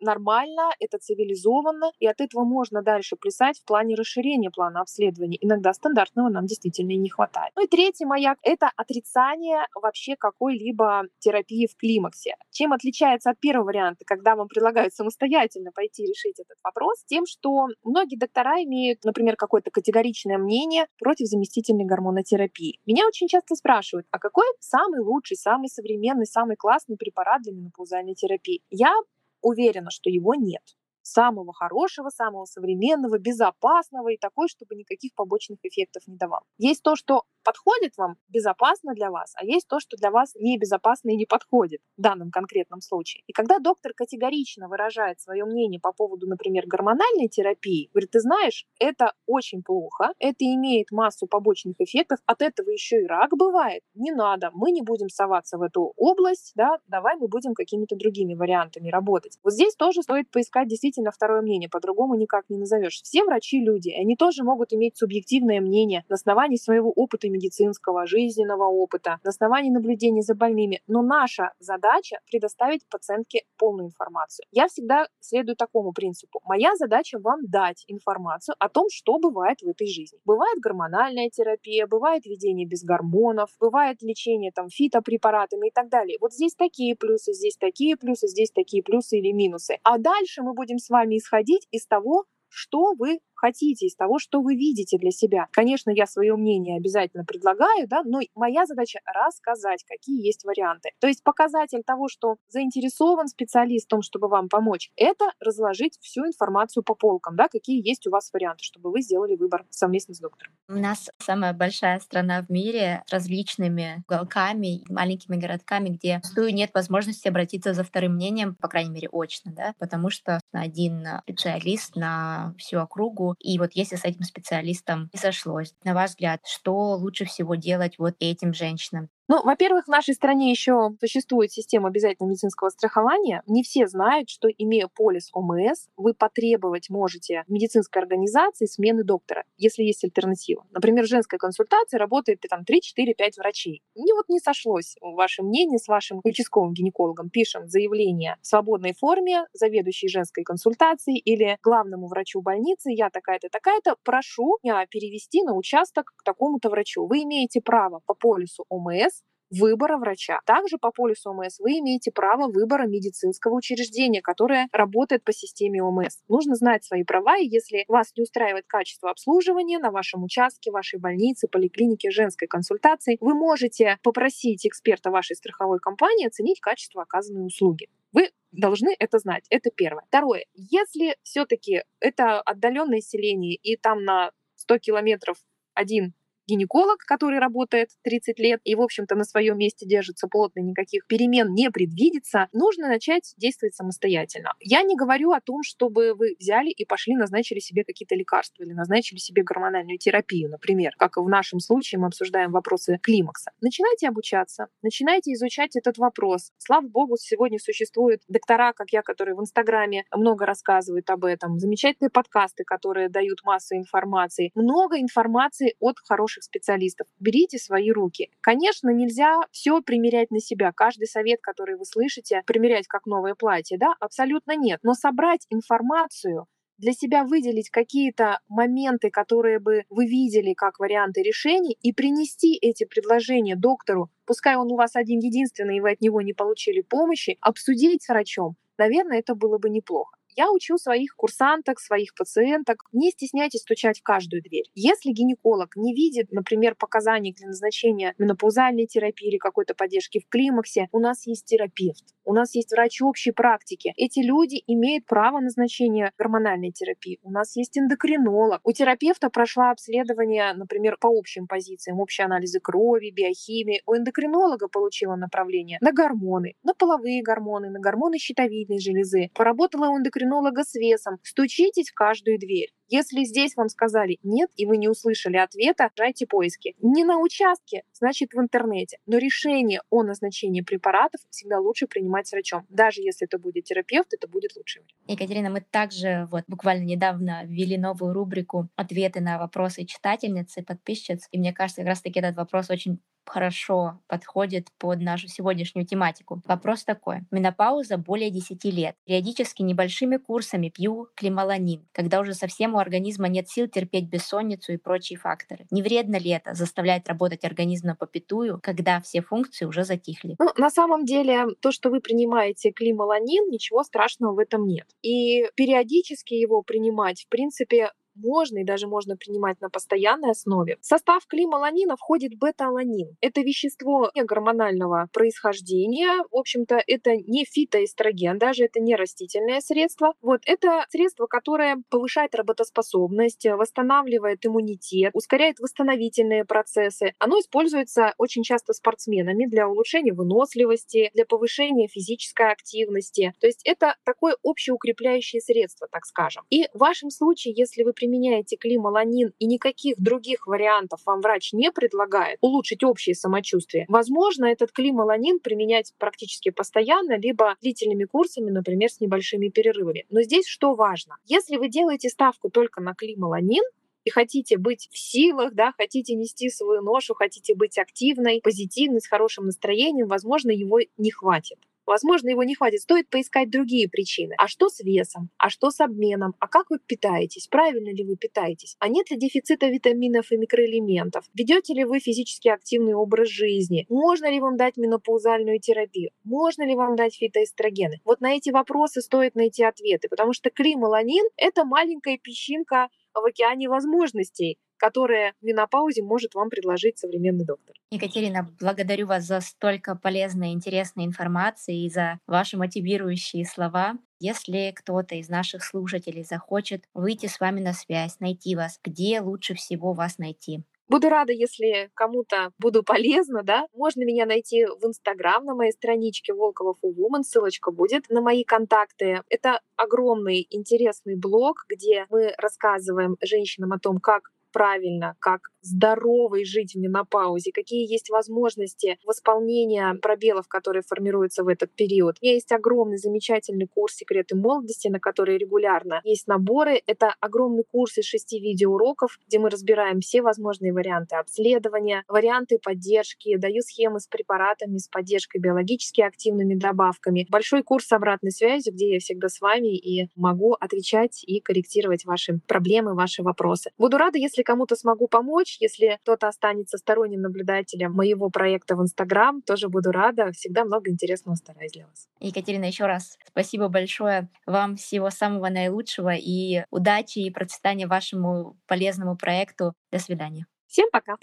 нормально, 0.00 0.70
это 0.80 0.98
цивилизованно, 0.98 1.92
и 2.00 2.06
от 2.06 2.20
этого 2.20 2.44
можно 2.44 2.82
дальше 2.82 3.16
плясать 3.16 3.58
в 3.60 3.64
плане 3.64 3.94
расширения 3.94 4.50
плана 4.50 4.80
обследования. 4.80 5.38
Иногда 5.40 5.72
стандартного 5.72 6.28
нам 6.28 6.46
действительно 6.46 6.92
и 6.92 6.96
не 6.96 7.08
хватает. 7.08 7.52
Ну 7.56 7.64
и 7.64 7.68
третий 7.68 8.04
маяк— 8.04 8.38
это 8.42 8.70
отрицание 8.76 9.66
вообще 9.74 10.16
какой-либо 10.16 11.04
терапии 11.20 11.66
в 11.66 11.76
климаксе 11.76 12.15
комплексе. 12.16 12.36
Чем 12.50 12.72
отличается 12.72 13.30
от 13.30 13.40
первого 13.40 13.66
варианта, 13.66 14.04
когда 14.06 14.36
вам 14.36 14.48
предлагают 14.48 14.94
самостоятельно 14.94 15.70
пойти 15.72 16.04
решить 16.04 16.38
этот 16.40 16.56
вопрос? 16.64 17.04
Тем, 17.06 17.24
что 17.26 17.66
многие 17.84 18.16
доктора 18.16 18.62
имеют, 18.62 19.04
например, 19.04 19.36
какое-то 19.36 19.70
категоричное 19.70 20.38
мнение 20.38 20.86
против 20.98 21.26
заместительной 21.26 21.84
гормонотерапии. 21.84 22.80
Меня 22.86 23.06
очень 23.06 23.28
часто 23.28 23.54
спрашивают, 23.54 24.06
а 24.10 24.18
какой 24.18 24.46
самый 24.60 25.00
лучший, 25.00 25.36
самый 25.36 25.68
современный, 25.68 26.26
самый 26.26 26.56
классный 26.56 26.96
препарат 26.96 27.42
для 27.42 27.52
менопаузальной 27.52 28.14
терапии? 28.14 28.62
Я 28.70 28.94
уверена, 29.42 29.90
что 29.90 30.10
его 30.10 30.34
нет 30.34 30.62
самого 31.06 31.52
хорошего, 31.52 32.10
самого 32.10 32.44
современного, 32.44 33.18
безопасного 33.18 34.08
и 34.08 34.18
такой, 34.18 34.48
чтобы 34.48 34.74
никаких 34.74 35.14
побочных 35.14 35.58
эффектов 35.62 36.06
не 36.06 36.16
давал. 36.16 36.42
Есть 36.58 36.82
то, 36.82 36.96
что 36.96 37.22
подходит 37.44 37.96
вам, 37.96 38.16
безопасно 38.28 38.92
для 38.94 39.10
вас, 39.10 39.32
а 39.36 39.44
есть 39.44 39.68
то, 39.68 39.78
что 39.78 39.96
для 39.96 40.10
вас 40.10 40.34
небезопасно 40.34 41.10
и 41.10 41.16
не 41.16 41.26
подходит 41.26 41.80
в 41.96 42.00
данном 42.02 42.32
конкретном 42.32 42.80
случае. 42.80 43.22
И 43.28 43.32
когда 43.32 43.60
доктор 43.60 43.92
категорично 43.94 44.68
выражает 44.68 45.20
свое 45.20 45.44
мнение 45.44 45.80
по 45.80 45.92
поводу, 45.92 46.26
например, 46.26 46.64
гормональной 46.66 47.28
терапии, 47.28 47.88
говорит, 47.92 48.10
ты 48.10 48.20
знаешь, 48.20 48.66
это 48.80 49.12
очень 49.26 49.62
плохо, 49.62 50.12
это 50.18 50.44
имеет 50.44 50.90
массу 50.90 51.28
побочных 51.28 51.76
эффектов, 51.78 52.18
от 52.26 52.42
этого 52.42 52.70
еще 52.70 53.02
и 53.02 53.06
рак 53.06 53.30
бывает, 53.30 53.82
не 53.94 54.10
надо, 54.10 54.50
мы 54.52 54.72
не 54.72 54.82
будем 54.82 55.08
соваться 55.08 55.56
в 55.56 55.62
эту 55.62 55.92
область, 55.96 56.52
да, 56.56 56.78
давай 56.88 57.14
мы 57.16 57.28
будем 57.28 57.54
какими-то 57.54 57.94
другими 57.94 58.34
вариантами 58.34 58.88
работать. 58.88 59.38
Вот 59.44 59.52
здесь 59.52 59.76
тоже 59.76 60.02
стоит 60.02 60.28
поискать 60.32 60.66
действительно 60.66 60.95
второе 61.10 61.42
мнение, 61.42 61.68
по-другому 61.68 62.14
никак 62.14 62.44
не 62.48 62.58
назовешь. 62.58 63.00
Все 63.02 63.24
врачи 63.24 63.60
люди, 63.60 63.88
и 63.88 64.00
они 64.00 64.16
тоже 64.16 64.42
могут 64.44 64.72
иметь 64.72 64.96
субъективное 64.96 65.60
мнение 65.60 66.04
на 66.08 66.14
основании 66.14 66.56
своего 66.56 66.90
опыта 66.90 67.28
медицинского, 67.28 68.06
жизненного 68.06 68.64
опыта, 68.64 69.18
на 69.24 69.30
основании 69.30 69.70
наблюдений 69.70 70.22
за 70.22 70.34
больными. 70.34 70.82
Но 70.86 71.02
наша 71.02 71.52
задача 71.58 72.20
предоставить 72.30 72.88
пациентке 72.88 73.44
полную 73.58 73.88
информацию. 73.88 74.46
Я 74.50 74.68
всегда 74.68 75.06
следую 75.20 75.56
такому 75.56 75.92
принципу. 75.92 76.40
Моя 76.44 76.74
задача 76.76 77.18
вам 77.18 77.40
дать 77.46 77.84
информацию 77.88 78.54
о 78.58 78.68
том, 78.68 78.86
что 78.90 79.18
бывает 79.18 79.60
в 79.62 79.68
этой 79.68 79.86
жизни. 79.86 80.18
Бывает 80.24 80.58
гормональная 80.60 81.30
терапия, 81.30 81.86
бывает 81.86 82.26
ведение 82.26 82.66
без 82.66 82.84
гормонов, 82.84 83.50
бывает 83.60 84.02
лечение 84.02 84.52
там 84.52 84.68
фитопрепаратами 84.68 85.68
и 85.68 85.70
так 85.70 85.88
далее. 85.88 86.18
Вот 86.20 86.32
здесь 86.32 86.54
такие 86.54 86.96
плюсы, 86.96 87.32
здесь 87.32 87.56
такие 87.56 87.96
плюсы, 87.96 88.28
здесь 88.28 88.50
такие 88.50 88.82
плюсы 88.82 89.18
или 89.18 89.32
минусы. 89.32 89.78
А 89.82 89.98
дальше 89.98 90.42
мы 90.42 90.54
будем 90.54 90.78
с 90.86 90.90
вами 90.90 91.18
исходить 91.18 91.66
из 91.70 91.86
того, 91.86 92.24
что 92.48 92.94
вы 92.96 93.18
хотите, 93.34 93.84
из 93.84 93.94
того, 93.94 94.18
что 94.18 94.40
вы 94.40 94.54
видите 94.54 94.96
для 94.96 95.10
себя. 95.10 95.46
Конечно, 95.52 95.90
я 95.90 96.06
свое 96.06 96.34
мнение 96.36 96.78
обязательно 96.78 97.22
предлагаю, 97.24 97.86
да, 97.86 98.02
но 98.02 98.20
моя 98.34 98.64
задача 98.64 99.00
рассказать, 99.04 99.84
какие 99.86 100.24
есть 100.24 100.44
варианты. 100.44 100.90
То 101.00 101.06
есть 101.06 101.22
показатель 101.22 101.82
того, 101.84 102.08
что 102.08 102.36
заинтересован 102.48 103.28
специалист 103.28 103.84
в 103.84 103.88
том, 103.90 104.00
чтобы 104.00 104.28
вам 104.28 104.48
помочь, 104.48 104.90
это 104.96 105.26
разложить 105.38 105.98
всю 106.00 106.26
информацию 106.26 106.82
по 106.82 106.94
полкам, 106.94 107.36
да, 107.36 107.48
какие 107.48 107.86
есть 107.86 108.06
у 108.06 108.10
вас 108.10 108.30
варианты, 108.32 108.64
чтобы 108.64 108.90
вы 108.90 109.02
сделали 109.02 109.36
выбор 109.36 109.66
совместно 109.68 110.14
с 110.14 110.18
доктором. 110.18 110.54
У 110.68 110.78
нас 110.78 111.10
самая 111.18 111.52
большая 111.52 112.00
страна 112.00 112.40
в 112.40 112.50
мире 112.50 113.02
с 113.06 113.12
различными 113.12 114.02
уголками, 114.08 114.82
маленькими 114.90 115.36
городками, 115.36 115.90
где 115.90 116.22
нет 116.36 116.70
возможности 116.72 117.28
обратиться 117.28 117.74
за 117.74 117.84
вторым 117.84 118.14
мнением, 118.14 118.54
по 118.54 118.68
крайней 118.68 118.90
мере, 118.90 119.08
очно, 119.12 119.52
да, 119.52 119.74
потому 119.78 120.08
что 120.08 120.40
один 120.60 121.06
специалист 121.22 121.96
на 121.96 122.54
всю 122.58 122.78
округу 122.80 123.34
и 123.38 123.58
вот 123.58 123.70
если 123.74 123.96
с 123.96 124.04
этим 124.04 124.22
специалистом 124.22 125.10
не 125.12 125.18
сошлось, 125.20 125.74
на 125.84 125.94
ваш 125.94 126.10
взгляд, 126.10 126.40
что 126.46 126.92
лучше 126.96 127.24
всего 127.26 127.54
делать 127.56 127.98
вот 127.98 128.14
этим 128.20 128.52
женщинам? 128.54 129.08
Ну, 129.28 129.42
во-первых, 129.42 129.86
в 129.86 129.88
нашей 129.88 130.14
стране 130.14 130.50
еще 130.50 130.90
существует 131.00 131.50
система 131.50 131.88
обязательного 131.88 132.30
медицинского 132.30 132.68
страхования. 132.68 133.42
Не 133.46 133.64
все 133.64 133.88
знают, 133.88 134.30
что 134.30 134.48
имея 134.48 134.86
полис 134.86 135.30
ОМС, 135.32 135.88
вы 135.96 136.14
потребовать 136.14 136.90
можете 136.90 137.42
в 137.48 137.50
медицинской 137.50 138.02
организации 138.02 138.66
смены 138.66 139.02
доктора, 139.02 139.42
если 139.56 139.82
есть 139.82 140.04
альтернатива. 140.04 140.64
Например, 140.70 141.04
женская 141.06 141.38
консультация 141.38 141.98
работает 141.98 142.40
там 142.48 142.64
3, 142.64 142.80
4, 142.80 143.14
5 143.14 143.38
врачей. 143.38 143.82
Не 143.96 144.12
вот 144.12 144.28
не 144.28 144.38
сошлось 144.38 144.94
ваше 145.00 145.42
мнение 145.42 145.80
с 145.80 145.88
вашим 145.88 146.20
участковым 146.22 146.72
гинекологом. 146.72 147.28
Пишем 147.28 147.66
заявление 147.66 148.36
в 148.42 148.46
свободной 148.46 148.94
форме 148.94 149.46
заведующей 149.52 150.08
женской 150.08 150.44
консультацией 150.44 151.18
или 151.18 151.58
главному 151.64 152.06
врачу 152.06 152.42
больницы. 152.42 152.92
Я 152.92 153.10
такая-то, 153.10 153.48
такая-то. 153.48 153.96
Прошу 154.04 154.58
меня 154.62 154.86
перевести 154.86 155.42
на 155.42 155.54
участок 155.54 156.12
к 156.16 156.22
такому-то 156.22 156.70
врачу. 156.70 157.06
Вы 157.06 157.24
имеете 157.24 157.60
право 157.60 158.02
по 158.06 158.14
полису 158.14 158.64
ОМС 158.68 159.15
выбора 159.50 159.98
врача. 159.98 160.40
Также 160.44 160.78
по 160.78 160.90
полису 160.90 161.30
ОМС 161.30 161.58
вы 161.58 161.78
имеете 161.78 162.10
право 162.10 162.50
выбора 162.50 162.86
медицинского 162.86 163.54
учреждения, 163.54 164.22
которое 164.22 164.68
работает 164.72 165.24
по 165.24 165.32
системе 165.32 165.82
ОМС. 165.82 166.18
Нужно 166.28 166.54
знать 166.54 166.84
свои 166.84 167.04
права, 167.04 167.38
и 167.38 167.46
если 167.46 167.84
вас 167.88 168.12
не 168.16 168.22
устраивает 168.22 168.66
качество 168.66 169.10
обслуживания 169.10 169.78
на 169.78 169.90
вашем 169.90 170.24
участке, 170.24 170.70
вашей 170.70 170.98
больнице, 170.98 171.48
поликлинике, 171.48 172.10
женской 172.10 172.48
консультации, 172.48 173.18
вы 173.20 173.34
можете 173.34 173.98
попросить 174.02 174.66
эксперта 174.66 175.10
вашей 175.10 175.36
страховой 175.36 175.78
компании 175.78 176.26
оценить 176.26 176.60
качество 176.60 177.02
оказанной 177.02 177.46
услуги. 177.46 177.88
Вы 178.12 178.30
должны 178.52 178.94
это 178.98 179.18
знать. 179.18 179.44
Это 179.50 179.70
первое. 179.70 180.04
Второе. 180.08 180.46
Если 180.54 181.16
все-таки 181.22 181.82
это 182.00 182.40
отдаленное 182.40 183.00
селение 183.00 183.54
и 183.54 183.76
там 183.76 184.04
на 184.04 184.30
100 184.56 184.78
километров 184.78 185.38
один 185.74 186.14
гинеколог, 186.46 186.98
который 186.98 187.38
работает 187.38 187.90
30 188.02 188.38
лет 188.38 188.60
и, 188.64 188.74
в 188.74 188.80
общем-то, 188.80 189.14
на 189.14 189.24
своем 189.24 189.58
месте 189.58 189.86
держится 189.86 190.28
плотно, 190.28 190.60
никаких 190.60 191.06
перемен 191.06 191.52
не 191.52 191.70
предвидится, 191.70 192.48
нужно 192.52 192.88
начать 192.88 193.34
действовать 193.36 193.74
самостоятельно. 193.74 194.52
Я 194.60 194.82
не 194.82 194.96
говорю 194.96 195.32
о 195.32 195.40
том, 195.40 195.62
чтобы 195.62 196.14
вы 196.14 196.36
взяли 196.38 196.70
и 196.70 196.84
пошли, 196.84 197.14
назначили 197.16 197.58
себе 197.58 197.84
какие-то 197.84 198.14
лекарства 198.14 198.62
или 198.62 198.72
назначили 198.72 199.18
себе 199.18 199.42
гормональную 199.42 199.98
терапию, 199.98 200.50
например, 200.50 200.92
как 200.98 201.16
в 201.16 201.28
нашем 201.28 201.60
случае 201.60 202.00
мы 202.00 202.06
обсуждаем 202.06 202.52
вопросы 202.52 202.98
климакса. 203.02 203.52
Начинайте 203.60 204.08
обучаться, 204.08 204.68
начинайте 204.82 205.32
изучать 205.32 205.76
этот 205.76 205.98
вопрос. 205.98 206.52
Слава 206.58 206.86
богу, 206.86 207.16
сегодня 207.18 207.58
существуют 207.58 208.22
доктора, 208.28 208.72
как 208.72 208.90
я, 208.92 209.02
которые 209.02 209.34
в 209.34 209.40
Инстаграме 209.40 210.04
много 210.14 210.46
рассказывают 210.46 211.08
об 211.10 211.24
этом, 211.24 211.58
замечательные 211.58 212.10
подкасты, 212.10 212.64
которые 212.64 213.08
дают 213.08 213.42
массу 213.44 213.76
информации, 213.76 214.50
много 214.54 214.98
информации 215.00 215.74
от 215.80 215.96
хороших 215.98 216.35
хороших 216.36 216.44
специалистов. 216.44 217.06
Берите 217.18 217.58
свои 217.58 217.90
руки. 217.90 218.30
Конечно, 218.40 218.90
нельзя 218.90 219.40
все 219.50 219.80
примерять 219.80 220.30
на 220.30 220.40
себя. 220.40 220.72
Каждый 220.72 221.06
совет, 221.06 221.40
который 221.42 221.76
вы 221.76 221.84
слышите, 221.84 222.42
примерять 222.46 222.86
как 222.86 223.06
новое 223.06 223.34
платье, 223.34 223.78
да, 223.78 223.94
абсолютно 224.00 224.56
нет. 224.56 224.80
Но 224.82 224.94
собрать 224.94 225.46
информацию, 225.50 226.46
для 226.78 226.92
себя 226.92 227.24
выделить 227.24 227.70
какие-то 227.70 228.40
моменты, 228.48 229.10
которые 229.10 229.58
бы 229.58 229.84
вы 229.88 230.06
видели 230.06 230.52
как 230.52 230.78
варианты 230.78 231.22
решений, 231.22 231.78
и 231.82 231.92
принести 231.92 232.58
эти 232.60 232.84
предложения 232.84 233.56
доктору, 233.56 234.10
пускай 234.26 234.56
он 234.56 234.70
у 234.70 234.76
вас 234.76 234.94
один 234.94 235.20
единственный, 235.20 235.78
и 235.78 235.80
вы 235.80 235.92
от 235.92 236.02
него 236.02 236.20
не 236.20 236.34
получили 236.34 236.82
помощи, 236.82 237.38
обсудить 237.40 238.02
с 238.02 238.08
врачом, 238.08 238.56
наверное, 238.76 239.20
это 239.20 239.34
было 239.34 239.56
бы 239.56 239.70
неплохо. 239.70 240.18
Я 240.36 240.50
учу 240.52 240.76
своих 240.76 241.16
курсанток, 241.16 241.80
своих 241.80 242.14
пациенток. 242.14 242.84
Не 242.92 243.10
стесняйтесь 243.10 243.62
стучать 243.62 244.00
в 244.00 244.02
каждую 244.02 244.42
дверь. 244.42 244.66
Если 244.74 245.10
гинеколог 245.10 245.76
не 245.76 245.94
видит, 245.94 246.30
например, 246.30 246.74
показаний 246.74 247.32
для 247.32 247.48
назначения 247.48 248.14
менопаузальной 248.18 248.86
терапии 248.86 249.28
или 249.28 249.38
какой-то 249.38 249.74
поддержки 249.74 250.20
в 250.20 250.28
климаксе, 250.28 250.88
у 250.92 250.98
нас 250.98 251.26
есть 251.26 251.46
терапевт, 251.46 252.04
у 252.26 252.34
нас 252.34 252.54
есть 252.54 252.72
врач 252.72 253.00
общей 253.00 253.30
практики. 253.30 253.92
Эти 253.96 254.18
люди 254.18 254.62
имеют 254.66 255.06
право 255.06 255.40
назначения 255.40 256.12
гормональной 256.18 256.72
терапии. 256.72 257.18
У 257.22 257.30
нас 257.30 257.56
есть 257.56 257.78
эндокринолог. 257.78 258.60
У 258.64 258.72
терапевта 258.72 259.30
прошла 259.30 259.70
обследование, 259.70 260.52
например, 260.54 260.96
по 261.00 261.08
общим 261.08 261.46
позициям, 261.46 262.00
общие 262.00 262.24
анализы 262.24 262.58
крови, 262.60 263.10
биохимии. 263.10 263.80
У 263.86 263.94
эндокринолога 263.94 264.68
получила 264.68 265.14
направление 265.14 265.78
на 265.80 265.92
гормоны, 265.92 266.54
на 266.64 266.74
половые 266.74 267.22
гормоны, 267.22 267.70
на 267.70 267.78
гормоны 267.78 268.18
щитовидной 268.18 268.80
железы. 268.80 269.30
Поработала 269.34 269.88
у 269.88 269.98
эндокринолога 269.98 270.64
с 270.64 270.74
весом. 270.74 271.18
Стучитесь 271.22 271.90
в 271.90 271.94
каждую 271.94 272.38
дверь. 272.38 272.75
Если 272.88 273.24
здесь 273.24 273.56
вам 273.56 273.68
сказали 273.68 274.18
нет, 274.22 274.50
и 274.56 274.66
вы 274.66 274.76
не 274.76 274.88
услышали 274.88 275.36
ответа, 275.36 275.90
жайте 275.96 276.26
поиски. 276.26 276.76
Не 276.80 277.04
на 277.04 277.18
участке, 277.18 277.82
значит 277.92 278.32
в 278.32 278.38
интернете. 278.38 278.98
Но 279.06 279.18
решение 279.18 279.80
о 279.90 280.02
назначении 280.02 280.60
препаратов 280.60 281.20
всегда 281.30 281.58
лучше 281.58 281.86
принимать 281.86 282.28
с 282.28 282.32
врачом. 282.32 282.64
Даже 282.68 283.00
если 283.00 283.26
это 283.26 283.38
будет 283.38 283.64
терапевт, 283.64 284.12
это 284.12 284.28
будет 284.28 284.54
лучше. 284.56 284.82
Екатерина, 285.08 285.50
мы 285.50 285.60
также 285.60 286.28
вот 286.30 286.44
буквально 286.46 286.84
недавно 286.84 287.44
ввели 287.44 287.76
новую 287.76 288.12
рубрику 288.12 288.68
«Ответы 288.76 289.20
на 289.20 289.38
вопросы 289.38 289.84
читательницы, 289.84 290.62
подписчиц». 290.62 291.28
И 291.32 291.38
мне 291.38 291.52
кажется, 291.52 291.82
как 291.82 291.88
раз-таки 291.88 292.20
этот 292.20 292.36
вопрос 292.36 292.70
очень 292.70 293.00
хорошо 293.28 294.00
подходит 294.06 294.68
под 294.78 295.00
нашу 295.00 295.28
сегодняшнюю 295.28 295.86
тематику. 295.86 296.42
Вопрос 296.46 296.84
такой. 296.84 297.20
Менопауза 297.30 297.98
более 297.98 298.30
10 298.30 298.64
лет. 298.64 298.96
Периодически 299.04 299.62
небольшими 299.62 300.16
курсами 300.16 300.68
пью 300.68 301.08
клималанин, 301.14 301.86
когда 301.92 302.20
уже 302.20 302.34
совсем 302.34 302.74
у 302.74 302.78
организма 302.78 303.28
нет 303.28 303.48
сил 303.48 303.68
терпеть 303.68 304.08
бессонницу 304.08 304.72
и 304.72 304.76
прочие 304.76 305.18
факторы. 305.18 305.66
Не 305.70 305.82
вредно 305.82 306.16
ли 306.16 306.30
это 306.30 306.54
заставлять 306.54 307.08
работать 307.08 307.44
организм 307.44 307.88
на 307.88 307.96
попитую, 307.96 308.60
когда 308.62 309.00
все 309.00 309.22
функции 309.22 309.64
уже 309.64 309.84
затихли? 309.84 310.36
Ну, 310.38 310.50
на 310.56 310.70
самом 310.70 311.04
деле, 311.04 311.46
то, 311.60 311.72
что 311.72 311.90
вы 311.90 312.00
принимаете 312.00 312.70
клималанин, 312.72 313.48
ничего 313.50 313.82
страшного 313.82 314.34
в 314.34 314.38
этом 314.38 314.66
нет. 314.66 314.86
И 315.02 315.46
периодически 315.54 316.34
его 316.34 316.62
принимать, 316.62 317.22
в 317.22 317.28
принципе, 317.28 317.90
можно 318.16 318.58
и 318.58 318.64
даже 318.64 318.86
можно 318.86 319.16
принимать 319.16 319.60
на 319.60 319.70
постоянной 319.70 320.30
основе. 320.30 320.78
В 320.80 320.86
состав 320.86 321.26
клималанина 321.26 321.96
входит 321.96 322.36
бета-аланин. 322.38 323.16
Это 323.20 323.40
вещество 323.40 324.10
не 324.14 324.24
гормонального 324.24 325.08
происхождения. 325.12 326.24
В 326.30 326.36
общем-то, 326.36 326.82
это 326.86 327.16
не 327.16 327.44
фитоэстроген, 327.44 328.38
даже 328.38 328.64
это 328.64 328.80
не 328.80 328.96
растительное 328.96 329.60
средство. 329.60 330.14
Вот 330.22 330.42
это 330.46 330.84
средство, 330.90 331.26
которое 331.26 331.82
повышает 331.90 332.34
работоспособность, 332.34 333.46
восстанавливает 333.46 334.44
иммунитет, 334.46 335.10
ускоряет 335.14 335.58
восстановительные 335.60 336.44
процессы. 336.44 337.14
Оно 337.18 337.38
используется 337.40 338.14
очень 338.18 338.42
часто 338.42 338.72
спортсменами 338.72 339.46
для 339.46 339.68
улучшения 339.68 340.12
выносливости, 340.12 341.10
для 341.14 341.24
повышения 341.24 341.88
физической 341.88 342.50
активности. 342.50 343.32
То 343.40 343.46
есть 343.46 343.62
это 343.64 343.96
такое 344.04 344.36
общеукрепляющее 344.42 345.40
средство, 345.40 345.88
так 345.90 346.04
скажем. 346.04 346.44
И 346.50 346.68
в 346.72 346.78
вашем 346.78 347.10
случае, 347.10 347.54
если 347.56 347.82
вы 347.82 347.92
применяете 348.06 348.56
клималанин 348.56 349.32
и 349.38 349.46
никаких 349.46 349.98
других 349.98 350.46
вариантов 350.46 351.00
вам 351.04 351.20
врач 351.20 351.52
не 351.52 351.72
предлагает 351.72 352.38
улучшить 352.40 352.84
общее 352.84 353.14
самочувствие, 353.14 353.84
возможно, 353.88 354.44
этот 354.46 354.70
клималанин 354.70 355.40
применять 355.40 355.92
практически 355.98 356.50
постоянно, 356.50 357.18
либо 357.18 357.56
длительными 357.60 358.04
курсами, 358.04 358.50
например, 358.50 358.90
с 358.90 359.00
небольшими 359.00 359.48
перерывами. 359.48 360.06
Но 360.08 360.22
здесь 360.22 360.46
что 360.46 360.74
важно? 360.74 361.16
Если 361.24 361.56
вы 361.56 361.68
делаете 361.68 362.08
ставку 362.08 362.48
только 362.48 362.80
на 362.80 362.94
клималанин, 362.94 363.64
и 364.04 364.10
хотите 364.10 364.56
быть 364.56 364.88
в 364.92 364.96
силах, 364.96 365.52
да, 365.54 365.72
хотите 365.76 366.14
нести 366.14 366.48
свою 366.48 366.80
ношу, 366.80 367.14
хотите 367.14 367.56
быть 367.56 367.76
активной, 367.76 368.40
позитивной, 368.40 369.00
с 369.00 369.08
хорошим 369.08 369.46
настроением, 369.46 370.06
возможно, 370.06 370.52
его 370.52 370.78
не 370.96 371.10
хватит. 371.10 371.58
Возможно, 371.86 372.28
его 372.28 372.42
не 372.42 372.54
хватит. 372.54 372.80
Стоит 372.80 373.08
поискать 373.08 373.50
другие 373.50 373.88
причины. 373.88 374.34
А 374.38 374.48
что 374.48 374.68
с 374.68 374.80
весом? 374.80 375.30
А 375.38 375.48
что 375.48 375.70
с 375.70 375.80
обменом? 375.80 376.34
А 376.40 376.48
как 376.48 376.70
вы 376.70 376.78
питаетесь? 376.84 377.46
Правильно 377.46 377.90
ли 377.90 378.04
вы 378.04 378.16
питаетесь? 378.16 378.76
А 378.80 378.88
нет 378.88 379.10
ли 379.10 379.16
дефицита 379.16 379.68
витаминов 379.68 380.32
и 380.32 380.36
микроэлементов? 380.36 381.24
Ведете 381.34 381.74
ли 381.74 381.84
вы 381.84 382.00
физически 382.00 382.48
активный 382.48 382.94
образ 382.94 383.28
жизни? 383.28 383.86
Можно 383.88 384.30
ли 384.30 384.40
вам 384.40 384.56
дать 384.56 384.76
менопаузальную 384.76 385.60
терапию? 385.60 386.10
Можно 386.24 386.66
ли 386.66 386.74
вам 386.74 386.96
дать 386.96 387.16
фитоэстрогены? 387.16 388.00
Вот 388.04 388.20
на 388.20 388.34
эти 388.34 388.50
вопросы 388.50 389.00
стоит 389.00 389.34
найти 389.34 389.62
ответы, 389.64 390.08
потому 390.08 390.32
что 390.32 390.50
клималанин— 390.50 391.24
это 391.36 391.64
маленькая 391.64 392.18
песчинка 392.18 392.88
в 393.14 393.24
океане 393.24 393.68
возможностей, 393.68 394.58
которые 394.76 395.32
в 395.40 395.44
менопаузе 395.44 396.02
может 396.02 396.34
вам 396.34 396.50
предложить 396.50 396.98
современный 396.98 397.44
доктор. 397.44 397.76
Екатерина, 397.90 398.48
благодарю 398.60 399.06
вас 399.06 399.24
за 399.24 399.40
столько 399.40 399.96
полезной 399.96 400.50
и 400.50 400.52
интересной 400.52 401.04
информации 401.04 401.84
и 401.84 401.90
за 401.90 402.18
ваши 402.26 402.56
мотивирующие 402.56 403.44
слова. 403.44 403.98
Если 404.18 404.72
кто-то 404.74 405.14
из 405.14 405.28
наших 405.28 405.62
слушателей 405.62 406.24
захочет 406.24 406.84
выйти 406.94 407.26
с 407.26 407.38
вами 407.38 407.60
на 407.60 407.72
связь, 407.72 408.18
найти 408.20 408.56
вас, 408.56 408.80
где 408.82 409.20
лучше 409.20 409.54
всего 409.54 409.92
вас 409.92 410.18
найти? 410.18 410.64
Буду 410.88 411.08
рада, 411.08 411.32
если 411.32 411.90
кому-то 411.94 412.52
буду 412.58 412.84
полезна, 412.84 413.42
да. 413.42 413.66
Можно 413.74 414.04
меня 414.04 414.24
найти 414.24 414.64
в 414.66 414.86
Инстаграм 414.86 415.44
на 415.44 415.54
моей 415.54 415.72
страничке 415.72 416.32
Волкова 416.32 416.76
for 416.80 416.94
Woman, 416.94 417.22
ссылочка 417.24 417.72
будет 417.72 418.08
на 418.08 418.20
мои 418.20 418.44
контакты. 418.44 419.22
Это 419.28 419.60
огромный 419.74 420.46
интересный 420.48 421.16
блог, 421.16 421.64
где 421.68 422.06
мы 422.08 422.32
рассказываем 422.38 423.16
женщинам 423.20 423.72
о 423.72 423.80
том, 423.80 423.98
как 423.98 424.30
правильно, 424.56 425.14
как 425.20 425.50
здоровой 425.66 426.44
жить 426.44 426.74
в 426.74 426.78
менопаузе, 426.78 427.52
какие 427.52 427.90
есть 427.90 428.10
возможности 428.10 428.98
восполнения 429.04 429.94
пробелов, 430.00 430.48
которые 430.48 430.82
формируются 430.82 431.44
в 431.44 431.48
этот 431.48 431.72
период. 431.74 432.16
Есть 432.20 432.52
огромный 432.52 432.98
замечательный 432.98 433.66
курс 433.66 433.94
«Секреты 433.94 434.36
молодости», 434.36 434.88
на 434.88 435.00
который 435.00 435.38
регулярно 435.38 436.00
есть 436.04 436.26
наборы. 436.26 436.80
Это 436.86 437.14
огромный 437.20 437.64
курс 437.64 437.98
из 437.98 438.04
шести 438.04 438.40
видеоуроков, 438.40 439.18
где 439.26 439.38
мы 439.38 439.50
разбираем 439.50 440.00
все 440.00 440.22
возможные 440.22 440.72
варианты 440.72 441.16
обследования, 441.16 442.04
варианты 442.08 442.58
поддержки, 442.62 443.36
даю 443.36 443.62
схемы 443.62 444.00
с 444.00 444.06
препаратами, 444.06 444.78
с 444.78 444.88
поддержкой 444.88 445.38
биологически 445.38 446.00
активными 446.00 446.54
добавками. 446.54 447.26
Большой 447.28 447.62
курс 447.62 447.90
обратной 447.92 448.30
связью, 448.30 448.72
где 448.72 448.94
я 448.94 449.00
всегда 449.00 449.28
с 449.28 449.40
вами 449.40 449.76
и 449.76 450.08
могу 450.14 450.52
отвечать 450.52 451.22
и 451.24 451.40
корректировать 451.40 452.04
ваши 452.04 452.40
проблемы, 452.46 452.94
ваши 452.94 453.22
вопросы. 453.22 453.70
Буду 453.78 453.98
рада, 453.98 454.18
если 454.18 454.42
кому-то 454.42 454.76
смогу 454.76 455.08
помочь, 455.08 455.55
если 455.60 455.98
кто-то 456.02 456.28
останется 456.28 456.78
сторонним 456.78 457.22
наблюдателем 457.22 457.92
моего 457.92 458.30
проекта 458.30 458.76
в 458.76 458.82
Инстаграм, 458.82 459.42
тоже 459.42 459.68
буду 459.68 459.90
рада. 459.90 460.32
Всегда 460.32 460.64
много 460.64 460.90
интересного 460.90 461.36
стараюсь 461.36 461.72
для 461.72 461.86
вас. 461.86 462.08
Екатерина, 462.20 462.64
еще 462.64 462.86
раз 462.86 463.18
спасибо 463.28 463.68
большое. 463.68 464.28
Вам 464.46 464.76
всего 464.76 465.10
самого 465.10 465.48
наилучшего 465.48 466.14
и 466.14 466.64
удачи 466.70 467.20
и 467.20 467.30
процветания 467.30 467.86
вашему 467.86 468.56
полезному 468.66 469.16
проекту. 469.16 469.72
До 469.90 469.98
свидания. 469.98 470.46
Всем 470.66 470.88
пока. 470.90 471.16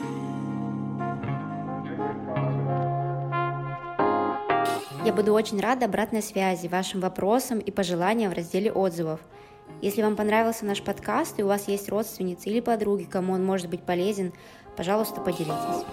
Я 5.06 5.12
буду 5.12 5.34
очень 5.34 5.60
рада 5.60 5.86
обратной 5.86 6.22
связи, 6.22 6.68
вашим 6.68 7.02
вопросам 7.02 7.60
и 7.60 7.72
пожеланиям 7.72 8.32
в 8.32 8.36
разделе 8.36 8.72
отзывов. 8.72 9.20
Если 9.84 10.02
вам 10.02 10.16
понравился 10.16 10.64
наш 10.64 10.82
подкаст 10.82 11.38
и 11.40 11.44
у 11.44 11.48
вас 11.48 11.68
есть 11.68 11.90
родственницы 11.90 12.48
или 12.48 12.62
подруги, 12.62 13.04
кому 13.04 13.34
он 13.34 13.44
может 13.44 13.70
быть 13.70 13.84
полезен, 13.84 14.32
пожалуйста, 14.78 15.20
поделитесь. 15.20 15.84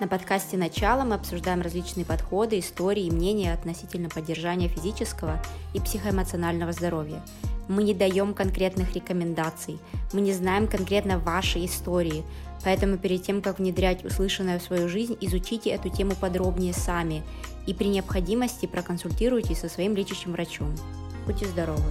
На 0.00 0.08
подкасте 0.08 0.56
«Начало» 0.56 1.04
мы 1.04 1.16
обсуждаем 1.16 1.60
различные 1.60 2.06
подходы, 2.06 2.58
истории 2.58 3.04
и 3.04 3.10
мнения 3.10 3.52
относительно 3.52 4.08
поддержания 4.08 4.68
физического 4.68 5.38
и 5.74 5.80
психоэмоционального 5.80 6.72
здоровья. 6.72 7.20
Мы 7.68 7.82
не 7.82 7.92
даем 7.92 8.32
конкретных 8.32 8.94
рекомендаций, 8.94 9.78
мы 10.14 10.22
не 10.22 10.32
знаем 10.32 10.66
конкретно 10.66 11.18
вашей 11.18 11.66
истории, 11.66 12.24
Поэтому 12.64 12.98
перед 12.98 13.22
тем, 13.22 13.40
как 13.40 13.58
внедрять 13.58 14.04
услышанное 14.04 14.58
в 14.58 14.62
свою 14.62 14.88
жизнь, 14.88 15.16
изучите 15.20 15.70
эту 15.70 15.88
тему 15.88 16.14
подробнее 16.20 16.72
сами 16.72 17.22
и 17.66 17.74
при 17.74 17.86
необходимости 17.86 18.66
проконсультируйтесь 18.66 19.60
со 19.60 19.68
своим 19.68 19.94
лечащим 19.94 20.32
врачом. 20.32 20.74
Будьте 21.26 21.46
здоровы! 21.46 21.84